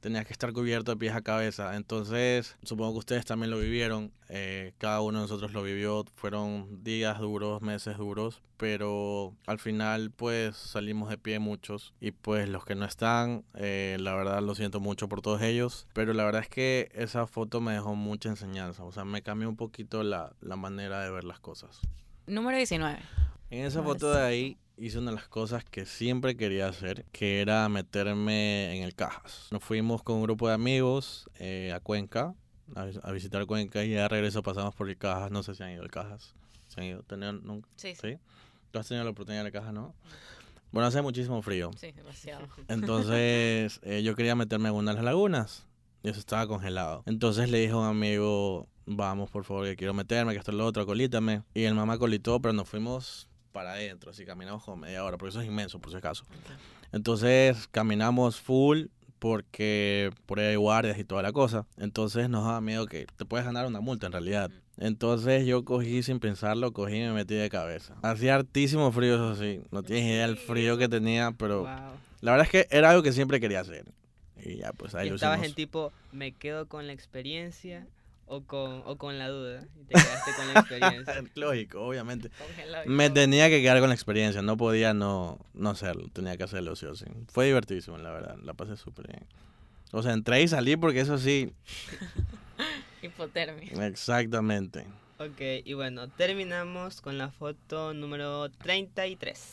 Tenías 0.00 0.26
que 0.26 0.33
estar 0.33 0.53
cubierto 0.53 0.93
de 0.93 0.97
pies 0.97 1.15
a 1.15 1.23
cabeza. 1.23 1.76
Entonces, 1.76 2.57
supongo 2.62 2.93
que 2.93 2.99
ustedes 2.99 3.25
también 3.25 3.50
lo 3.50 3.59
vivieron. 3.59 4.12
eh, 4.29 4.73
cada 4.79 5.00
uno 5.00 5.19
de 5.19 5.25
nosotros 5.25 5.53
lo 5.53 5.62
vivió. 5.62 6.05
Fueron 6.15 6.83
días 6.85 7.19
duros, 7.19 7.62
meses 7.62 7.97
duros. 7.99 8.43
Pero 8.57 9.35
al 9.47 9.59
final, 9.59 10.11
pues 10.11 10.57
salimos 10.57 11.11
de 11.11 11.19
pie 11.19 11.38
muchos. 11.38 11.93
Y 12.00 12.12
pues 12.12 12.49
los 12.49 12.65
que 12.65 12.75
no 12.75 12.85
están, 12.85 13.45
eh, 13.55 13.97
la 14.00 14.15
verdad 14.15 14.43
lo 14.43 14.55
siento 14.55 14.81
mucho 14.81 15.09
por 15.09 15.21
todos 15.23 15.43
ellos. 15.43 15.87
Pero 15.93 16.12
la 16.15 16.25
verdad 16.25 16.43
es 16.43 16.49
que 16.49 16.88
esa 16.95 17.26
foto 17.26 17.61
me 17.61 17.73
dejó 17.73 17.95
mucha 17.95 18.29
enseñanza. 18.29 18.85
O 18.85 18.93
sea, 18.93 19.05
me 19.05 19.23
cambió 19.23 19.49
un 19.49 19.57
poquito 19.57 20.03
la, 20.03 20.33
la 20.41 20.57
manera 20.57 21.00
de 21.03 21.11
ver 21.11 21.25
las 21.25 21.41
cosas. 21.41 21.81
Número 22.26 22.57
19. 22.57 22.99
En 23.50 23.65
esa 23.67 23.83
foto 23.83 24.11
de 24.12 24.23
ahí 24.23 24.59
hice 24.76 24.99
una 24.99 25.11
de 25.11 25.16
las 25.16 25.28
cosas 25.28 25.64
que 25.64 25.87
siempre 25.87 26.37
quería 26.37 26.68
hacer, 26.68 27.04
que 27.12 27.40
era 27.40 27.68
meterme 27.68 28.76
en 28.76 28.83
el 28.83 28.95
Cajas. 28.95 29.49
Nos 29.50 29.62
fuimos 29.62 30.02
con 30.02 30.16
un 30.16 30.23
grupo 30.23 30.49
de 30.49 30.54
amigos 30.54 31.28
eh, 31.38 31.73
a 31.75 31.80
Cuenca, 31.80 32.35
a, 32.75 32.87
a 33.02 33.12
visitar 33.12 33.47
Cuenca 33.47 33.85
y 33.85 33.90
ya 33.90 34.02
de 34.02 34.09
regreso 34.09 34.42
pasamos 34.42 34.75
por 34.75 34.88
el 34.88 34.97
Cajas. 34.97 35.30
No 35.30 35.42
sé 35.42 35.54
si 35.54 35.62
han 35.62 35.71
ido 35.73 35.83
al 35.83 35.90
Cajas. 35.90 36.35
¿Se 36.68 36.80
han 36.80 36.87
ido? 36.87 37.02
¿Tenían 37.02 37.42
nunca? 37.45 37.68
Sí. 37.76 37.95
¿Tú 38.71 38.78
has 38.78 38.88
tenido 38.88 39.04
la 39.04 39.11
oportunidad 39.11 39.42
de 39.45 39.49
ir 39.49 39.54
al 39.56 39.61
Cajas, 39.61 39.75
no? 39.75 39.95
Bueno, 40.73 40.88
hace 40.88 41.00
muchísimo 41.00 41.40
frío. 41.42 41.71
Sí, 41.78 41.92
demasiado. 41.92 42.47
Entonces 42.68 43.80
eh, 43.83 44.02
yo 44.02 44.14
quería 44.14 44.35
meterme 44.35 44.68
en 44.68 44.75
una 44.75 44.90
de 44.90 44.97
las 44.97 45.04
lagunas 45.04 45.66
y 46.02 46.11
eso 46.11 46.21
estaba 46.21 46.47
congelado. 46.47 47.02
Entonces 47.06 47.50
le 47.50 47.61
dije 47.61 47.73
a 47.73 47.78
un 47.78 47.87
amigo, 47.87 48.68
vamos 48.85 49.30
por 49.30 49.45
favor, 49.45 49.64
que 49.64 49.76
quiero 49.76 49.95
meterme, 49.95 50.33
que 50.33 50.38
esto 50.38 50.50
es 50.50 50.56
lo 50.56 50.66
otro, 50.66 50.85
colítame. 50.85 51.42
Y 51.54 51.64
el 51.64 51.75
mamá 51.75 51.99
colitó, 51.99 52.40
pero 52.40 52.52
nos 52.52 52.68
fuimos 52.68 53.28
para 53.57 53.73
adentro, 53.73 54.11
así 54.11 54.27
caminamos 54.27 54.63
como 54.63 54.77
media 54.77 55.03
hora, 55.03 55.17
porque 55.17 55.31
eso 55.31 55.41
es 55.41 55.47
inmenso, 55.47 55.79
por 55.79 55.91
si 55.91 55.97
acaso. 55.97 56.27
Entonces 56.93 57.69
caminamos 57.71 58.39
full 58.39 58.87
porque 59.19 60.11
por 60.27 60.39
ahí 60.41 60.49
hay 60.49 60.57
guardias 60.57 60.99
y 60.99 61.05
toda 61.05 61.23
la 61.23 61.33
cosa. 61.33 61.67
Entonces 61.79 62.29
nos 62.29 62.45
daba 62.45 62.61
miedo 62.61 62.87
que 62.87 63.07
te 63.17 63.25
puedes 63.25 63.47
ganar 63.47 63.67
una 63.67 63.81
multa 63.81 64.05
en 64.07 64.13
realidad. 64.13 64.51
Entonces 64.77 65.47
yo 65.47 65.65
cogí 65.65 66.03
sin 66.03 66.21
pensarlo, 66.21 66.73
cogí 66.73 66.97
y 66.97 67.01
me 67.05 67.13
metí 67.13 67.35
de 67.35 67.49
cabeza. 67.49 67.95
Hacía 68.03 68.35
hartísimo 68.35 68.93
frío, 68.93 69.15
eso 69.15 69.35
sí. 69.37 69.63
No 69.71 69.83
tienes 69.83 70.05
idea 70.05 70.27
del 70.27 70.37
frío 70.37 70.77
que 70.77 70.89
tenía, 70.89 71.33
pero 71.33 71.61
Wow. 71.63 71.71
la 72.21 72.33
verdad 72.33 72.45
es 72.47 72.51
que 72.53 72.67
era 72.77 72.91
algo 72.91 73.03
que 73.03 73.13
siempre 73.13 73.41
quería 73.41 73.61
hacer. 73.61 73.87
Y 74.45 74.57
ya, 74.59 74.73
pues 74.75 74.95
ahí 74.95 75.07
Y 75.07 75.11
lo 75.11 75.15
estabas 75.17 75.39
hicimos. 75.39 75.49
en 75.51 75.55
tipo, 75.57 75.93
me 76.13 76.33
quedo 76.33 76.67
con 76.69 76.87
la 76.87 76.93
experiencia 76.93 77.87
o 78.26 78.42
con, 78.45 78.83
o 78.85 78.97
con 78.97 79.18
la 79.18 79.28
duda. 79.28 79.62
Y 79.80 79.85
te 79.85 79.95
quedaste 79.95 80.30
con 80.37 80.52
la 80.54 80.61
experiencia. 80.61 81.25
Lógico, 81.35 81.80
obviamente. 81.83 82.30
Me 82.87 83.09
tenía 83.11 83.49
que 83.49 83.62
quedar 83.62 83.80
con 83.80 83.88
la 83.88 83.95
experiencia, 83.95 84.42
no 84.42 84.56
podía 84.56 84.95
no, 84.95 85.38
no 85.54 85.71
hacerlo, 85.71 86.09
tenía 86.12 86.37
que 86.37 86.45
hacerlo 86.45 86.76
sí 86.76 86.87
o 86.87 86.95
sí. 86.95 87.06
Fue 87.28 87.47
divertísimo, 87.47 87.97
la 87.99 88.11
verdad, 88.11 88.37
la 88.42 88.54
pasé 88.54 88.76
súper 88.76 89.09
bien. 89.09 89.25
O 89.92 90.02
sea, 90.02 90.12
entré 90.12 90.42
y 90.42 90.49
salí 90.49 90.76
porque 90.76 91.00
eso 91.00 91.16
sí, 91.18 91.52
Hipotermia. 93.03 93.87
exactamente. 93.87 94.85
ok, 95.18 95.40
y 95.64 95.72
bueno, 95.74 96.09
terminamos 96.09 97.01
con 97.01 97.18
la 97.18 97.31
foto 97.31 97.94
número 97.94 98.51
33. 98.51 99.53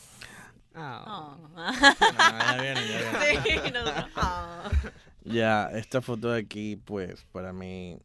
Ah, 0.74 1.04
Oh. 1.06 1.48
Ah, 1.56 2.56
ya 2.56 2.62
viene, 2.62 2.88
ya 2.88 2.98
viene. 2.98 3.62
Sí, 3.64 3.70
nosotros, 3.72 4.06
ah. 4.16 4.70
Ya, 5.22 5.70
esta 5.72 6.02
foto 6.02 6.30
de 6.32 6.40
aquí, 6.40 6.76
pues, 6.76 7.24
para 7.32 7.52
mí, 7.52 7.96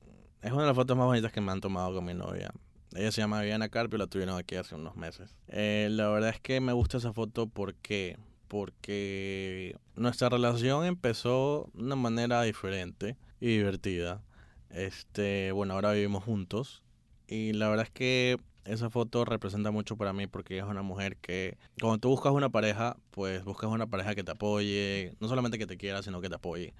es 0.41 0.51
una 0.51 0.61
de 0.61 0.67
las 0.67 0.75
fotos 0.75 0.97
más 0.97 1.05
bonitas 1.05 1.31
que 1.31 1.41
me 1.41 1.51
han 1.51 1.61
tomado 1.61 1.93
con 1.93 2.05
mi 2.05 2.13
novia. 2.13 2.51
Ella 2.95 3.11
se 3.11 3.21
llama 3.21 3.41
Viviana 3.41 3.69
Carpio, 3.69 3.99
la 3.99 4.07
tuvieron 4.07 4.37
aquí 4.37 4.55
hace 4.55 4.75
unos 4.75 4.95
meses. 4.95 5.35
Eh, 5.47 5.89
la 5.91 6.09
verdad 6.09 6.29
es 6.29 6.39
que 6.39 6.59
me 6.59 6.73
gusta 6.73 6.97
esa 6.97 7.13
foto 7.13 7.47
porque, 7.47 8.17
porque 8.47 9.75
nuestra 9.95 10.29
relación 10.29 10.85
empezó 10.85 11.69
de 11.73 11.83
una 11.83 11.95
manera 11.95 12.41
diferente 12.43 13.15
y 13.39 13.47
divertida. 13.57 14.23
Este, 14.69 15.51
bueno, 15.51 15.73
ahora 15.75 15.91
vivimos 15.91 16.23
juntos 16.23 16.83
y 17.27 17.53
la 17.53 17.69
verdad 17.69 17.85
es 17.85 17.91
que 17.91 18.39
esa 18.65 18.89
foto 18.89 19.25
representa 19.25 19.71
mucho 19.71 19.97
para 19.97 20.13
mí 20.13 20.27
porque 20.27 20.57
es 20.57 20.63
una 20.63 20.81
mujer 20.81 21.17
que 21.17 21.57
cuando 21.79 21.99
tú 21.99 22.09
buscas 22.09 22.33
una 22.33 22.49
pareja, 22.49 22.97
pues 23.11 23.43
buscas 23.43 23.69
una 23.69 23.87
pareja 23.87 24.15
que 24.15 24.23
te 24.23 24.31
apoye, 24.31 25.15
no 25.19 25.27
solamente 25.27 25.57
que 25.57 25.67
te 25.67 25.77
quiera, 25.77 26.01
sino 26.01 26.21
que 26.21 26.29
te 26.29 26.35
apoye 26.35 26.73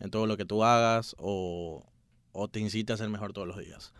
en 0.00 0.10
todo 0.10 0.26
lo 0.26 0.36
que 0.36 0.44
tú 0.44 0.64
hagas 0.64 1.14
o, 1.18 1.84
o 2.32 2.48
te 2.48 2.60
incite 2.60 2.92
a 2.92 2.96
ser 2.96 3.08
mejor 3.08 3.32
todos 3.32 3.48
los 3.48 3.58
días. 3.58 3.92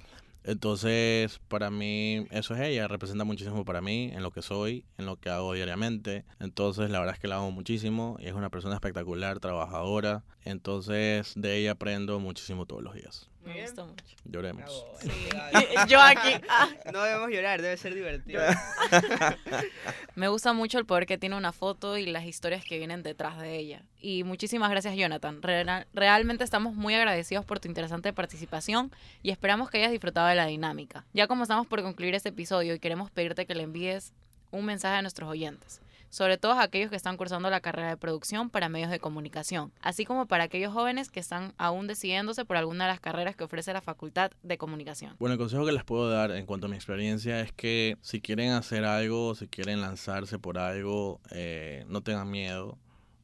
Entonces, 0.43 1.39
para 1.49 1.71
mí, 1.71 2.27
eso 2.31 2.55
es 2.55 2.61
ella, 2.61 2.89
representa 2.89 3.25
muchísimo 3.25 3.65
para 3.65 3.83
mí, 3.83 4.11
en 4.13 4.23
lo 4.23 4.31
que 4.31 4.41
soy, 4.41 4.85
en 4.97 5.05
lo 5.05 5.17
que 5.17 5.29
hago 5.29 5.53
diariamente. 5.53 6.25
Entonces, 6.39 6.91
la 6.91 6.99
verdad 6.99 7.15
es 7.15 7.21
que 7.21 7.29
la 7.29 7.37
amo 7.37 7.51
muchísimo 7.51 8.17
y 8.21 8.27
es 8.27 8.33
una 8.33 8.49
persona 8.49 8.75
espectacular, 8.75 9.39
trabajadora. 9.39 10.25
Entonces, 10.45 11.35
de 11.37 11.59
ella 11.59 11.73
aprendo 11.73 12.19
muchísimo 12.21 12.65
todos 12.65 12.83
los 12.83 12.95
días. 12.95 13.29
Muy 13.41 13.49
Me 13.49 13.55
bien. 13.55 13.67
gustó 13.67 13.87
mucho. 13.87 14.05
Lloremos. 14.25 14.63
bravo. 14.65 14.99
Sí. 15.01 15.11
Ay, 15.55 15.67
Yo 15.89 16.01
aquí. 16.01 16.29
ah. 16.49 16.69
No 16.93 17.03
debemos 17.03 17.31
llorar, 17.31 17.63
debe 17.63 17.77
ser 17.77 17.95
divertido. 17.95 18.43
Me 20.15 20.29
gusta 20.29 20.53
mucho 20.53 20.79
el 20.79 20.85
poder 20.87 21.07
que 21.07 21.19
tiene 21.19 21.37
una 21.37 21.53
foto 21.53 21.97
y 21.97 22.07
las 22.07 22.25
historias 22.25 22.65
que 22.65 22.79
vienen 22.79 23.03
detrás 23.03 23.39
de 23.39 23.57
ella. 23.57 23.83
Y 24.01 24.25
muchísimas 24.25 24.71
gracias, 24.71 24.95
Jonathan. 24.97 25.41
Real- 25.43 25.87
realmente 25.95 26.45
estamos 26.45 26.75
muy 26.75 26.95
agradecidos 26.95 27.45
por 27.45 27.61
tu 27.61 27.69
interesante 27.69 28.13
participación 28.13 28.93
y 29.23 29.31
esperamos 29.31 29.71
que 29.71 29.79
hayas 29.79 29.91
disfrutado 29.93 30.27
de 30.29 30.35
la 30.35 30.47
dinámica. 30.47 31.05
Ya 31.13 31.27
como 31.27 31.43
estamos 31.45 31.67
por 31.67 31.83
concluir 31.83 32.15
este 32.15 32.31
episodio 32.31 32.75
y 32.75 32.79
queremos 32.81 33.11
pedirte 33.11 33.47
que 33.47 33.55
le 33.55 33.63
envíes 33.63 34.13
un 34.51 34.65
mensaje 34.65 34.97
a 34.97 35.03
nuestros 35.03 35.29
oyentes, 35.31 35.81
sobre 36.11 36.39
todo 36.39 36.53
aquellos 36.53 36.91
que 36.91 36.97
están 36.97 37.17
cursando 37.17 37.49
la 37.51 37.61
carrera 37.61 37.89
de 37.89 37.97
producción 37.97 38.51
para 38.51 38.69
medios 38.69 38.91
de 38.91 38.99
comunicación, 38.99 39.73
así 39.81 40.05
como 40.05 40.27
para 40.27 40.45
aquellos 40.45 40.73
jóvenes 40.73 41.09
que 41.09 41.21
están 41.21 41.55
aún 41.57 41.87
decidiéndose 41.87 42.45
por 42.45 42.57
alguna 42.57 42.85
de 42.85 42.91
las 42.91 43.01
carreras 43.01 43.37
que 43.37 43.45
ofrece 43.45 43.73
la 43.73 43.81
Facultad 43.81 44.33
de 44.43 44.59
Comunicación. 44.59 45.15
Bueno, 45.19 45.35
el 45.35 45.39
consejo 45.39 45.65
que 45.65 45.73
les 45.73 45.85
puedo 45.85 46.11
dar 46.11 46.33
en 46.33 46.47
cuanto 46.47 46.67
a 46.67 46.69
mi 46.69 46.77
experiencia 46.77 47.41
es 47.41 47.53
que 47.53 47.97
si 48.03 48.21
quieren 48.21 48.51
hacer 48.53 48.85
algo, 48.85 49.35
si 49.37 49.47
quieren 49.47 49.81
lanzarse 49.81 50.39
por 50.39 50.59
algo, 50.59 51.21
eh, 51.31 51.85
no 51.89 52.03
tengan 52.03 52.31
miedo. 52.31 52.77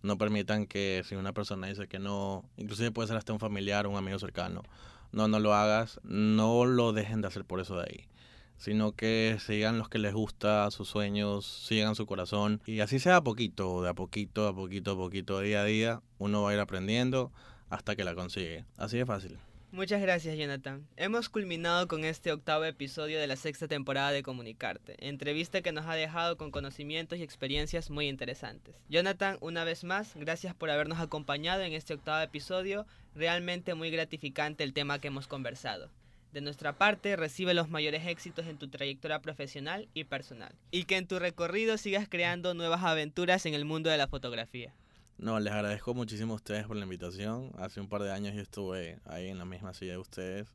No 0.02 0.18
permitan 0.18 0.66
que 0.66 1.02
si 1.04 1.16
una 1.16 1.32
persona 1.32 1.66
dice 1.66 1.88
que 1.88 1.98
no, 1.98 2.44
inclusive 2.56 2.92
puede 2.92 3.08
ser 3.08 3.16
hasta 3.16 3.32
un 3.32 3.40
familiar 3.40 3.86
o 3.86 3.90
un 3.90 3.96
amigo 3.96 4.20
cercano, 4.20 4.62
no, 5.10 5.26
no 5.26 5.40
lo 5.40 5.52
hagas, 5.52 5.98
no 6.04 6.64
lo 6.64 6.92
dejen 6.92 7.22
de 7.22 7.28
hacer 7.28 7.44
por 7.44 7.58
eso 7.58 7.76
de 7.76 7.82
ahí 7.90 8.08
sino 8.56 8.92
que 8.92 9.38
sigan 9.40 9.78
los 9.78 9.88
que 9.88 9.98
les 9.98 10.14
gusta, 10.14 10.70
sus 10.70 10.88
sueños, 10.88 11.46
sigan 11.46 11.94
su 11.94 12.06
corazón 12.06 12.60
y 12.66 12.80
así 12.80 12.98
sea 12.98 13.16
a 13.16 13.24
poquito, 13.24 13.82
de 13.82 13.90
a 13.90 13.94
poquito, 13.94 14.48
a 14.48 14.54
poquito, 14.54 14.92
a 14.92 14.96
poquito, 14.96 15.40
día 15.40 15.62
a 15.62 15.64
día, 15.64 16.02
uno 16.18 16.42
va 16.42 16.50
a 16.50 16.54
ir 16.54 16.60
aprendiendo 16.60 17.32
hasta 17.68 17.96
que 17.96 18.04
la 18.04 18.14
consigue. 18.14 18.64
Así 18.76 18.98
de 18.98 19.06
fácil. 19.06 19.38
Muchas 19.72 20.00
gracias, 20.00 20.38
Jonathan. 20.38 20.86
Hemos 20.96 21.28
culminado 21.28 21.86
con 21.88 22.04
este 22.04 22.32
octavo 22.32 22.64
episodio 22.64 23.20
de 23.20 23.26
la 23.26 23.36
sexta 23.36 23.68
temporada 23.68 24.10
de 24.10 24.22
Comunicarte, 24.22 24.96
entrevista 25.06 25.60
que 25.60 25.72
nos 25.72 25.86
ha 25.86 25.94
dejado 25.94 26.38
con 26.38 26.50
conocimientos 26.50 27.18
y 27.18 27.22
experiencias 27.22 27.90
muy 27.90 28.08
interesantes. 28.08 28.76
Jonathan, 28.88 29.36
una 29.40 29.64
vez 29.64 29.84
más, 29.84 30.14
gracias 30.14 30.54
por 30.54 30.70
habernos 30.70 31.00
acompañado 31.00 31.62
en 31.62 31.72
este 31.72 31.94
octavo 31.94 32.22
episodio, 32.22 32.86
realmente 33.14 33.74
muy 33.74 33.90
gratificante 33.90 34.64
el 34.64 34.72
tema 34.72 34.98
que 34.98 35.08
hemos 35.08 35.26
conversado. 35.26 35.90
De 36.36 36.42
nuestra 36.42 36.76
parte, 36.76 37.16
recibe 37.16 37.54
los 37.54 37.70
mayores 37.70 38.06
éxitos 38.06 38.44
en 38.44 38.58
tu 38.58 38.68
trayectoria 38.68 39.22
profesional 39.22 39.88
y 39.94 40.04
personal, 40.04 40.54
y 40.70 40.84
que 40.84 40.98
en 40.98 41.06
tu 41.06 41.18
recorrido 41.18 41.78
sigas 41.78 42.10
creando 42.10 42.52
nuevas 42.52 42.84
aventuras 42.84 43.46
en 43.46 43.54
el 43.54 43.64
mundo 43.64 43.88
de 43.88 43.96
la 43.96 44.06
fotografía. 44.06 44.74
No, 45.16 45.40
les 45.40 45.50
agradezco 45.50 45.94
muchísimo 45.94 46.34
a 46.34 46.36
ustedes 46.36 46.66
por 46.66 46.76
la 46.76 46.82
invitación. 46.82 47.52
Hace 47.56 47.80
un 47.80 47.88
par 47.88 48.02
de 48.02 48.12
años 48.12 48.34
yo 48.34 48.42
estuve 48.42 48.98
ahí 49.06 49.28
en 49.28 49.38
la 49.38 49.46
misma 49.46 49.72
silla 49.72 49.92
de 49.92 49.96
ustedes, 49.96 50.52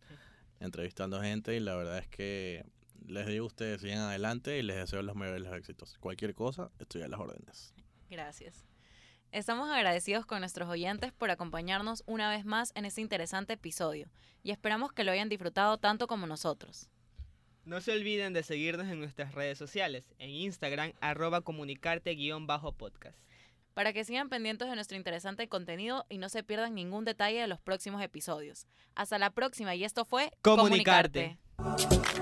entrevistando 0.59 1.19
gente 1.19 1.55
y 1.55 1.59
la 1.59 1.75
verdad 1.75 1.97
es 1.97 2.07
que 2.07 2.63
les 3.07 3.25
digo 3.25 3.45
a 3.45 3.47
ustedes, 3.47 3.81
sigan 3.81 4.01
adelante 4.01 4.59
y 4.59 4.61
les 4.61 4.75
deseo 4.75 5.01
los 5.01 5.15
mayores 5.15 5.51
éxitos. 5.51 5.97
Cualquier 5.99 6.35
cosa, 6.35 6.69
estoy 6.77 7.01
a 7.01 7.07
las 7.07 7.19
órdenes. 7.19 7.73
Gracias. 8.07 8.70
Estamos 9.31 9.69
agradecidos 9.69 10.25
con 10.25 10.41
nuestros 10.41 10.67
oyentes 10.67 11.13
por 11.13 11.31
acompañarnos 11.31 12.03
una 12.05 12.29
vez 12.29 12.43
más 12.43 12.73
en 12.75 12.83
este 12.83 12.99
interesante 12.99 13.53
episodio 13.53 14.09
y 14.43 14.51
esperamos 14.51 14.91
que 14.91 15.05
lo 15.05 15.13
hayan 15.13 15.29
disfrutado 15.29 15.77
tanto 15.77 16.07
como 16.07 16.27
nosotros. 16.27 16.89
No 17.63 17.79
se 17.79 17.93
olviden 17.93 18.33
de 18.33 18.43
seguirnos 18.43 18.87
en 18.89 18.99
nuestras 18.99 19.33
redes 19.33 19.57
sociales, 19.57 20.13
en 20.19 20.31
Instagram, 20.31 20.91
arroba 20.99 21.41
comunicarte-podcast 21.41 23.17
para 23.73 23.93
que 23.93 24.03
sigan 24.03 24.27
pendientes 24.27 24.67
de 24.67 24.75
nuestro 24.75 24.97
interesante 24.97 25.47
contenido 25.47 26.05
y 26.09 26.17
no 26.17 26.27
se 26.27 26.43
pierdan 26.43 26.75
ningún 26.75 27.05
detalle 27.05 27.39
de 27.39 27.47
los 27.47 27.61
próximos 27.61 28.01
episodios. 28.03 28.67
Hasta 28.95 29.17
la 29.17 29.29
próxima 29.29 29.75
y 29.75 29.85
esto 29.85 30.03
fue 30.03 30.31
Comunicarte. 30.41 31.37
Comunicarte. 31.55 32.21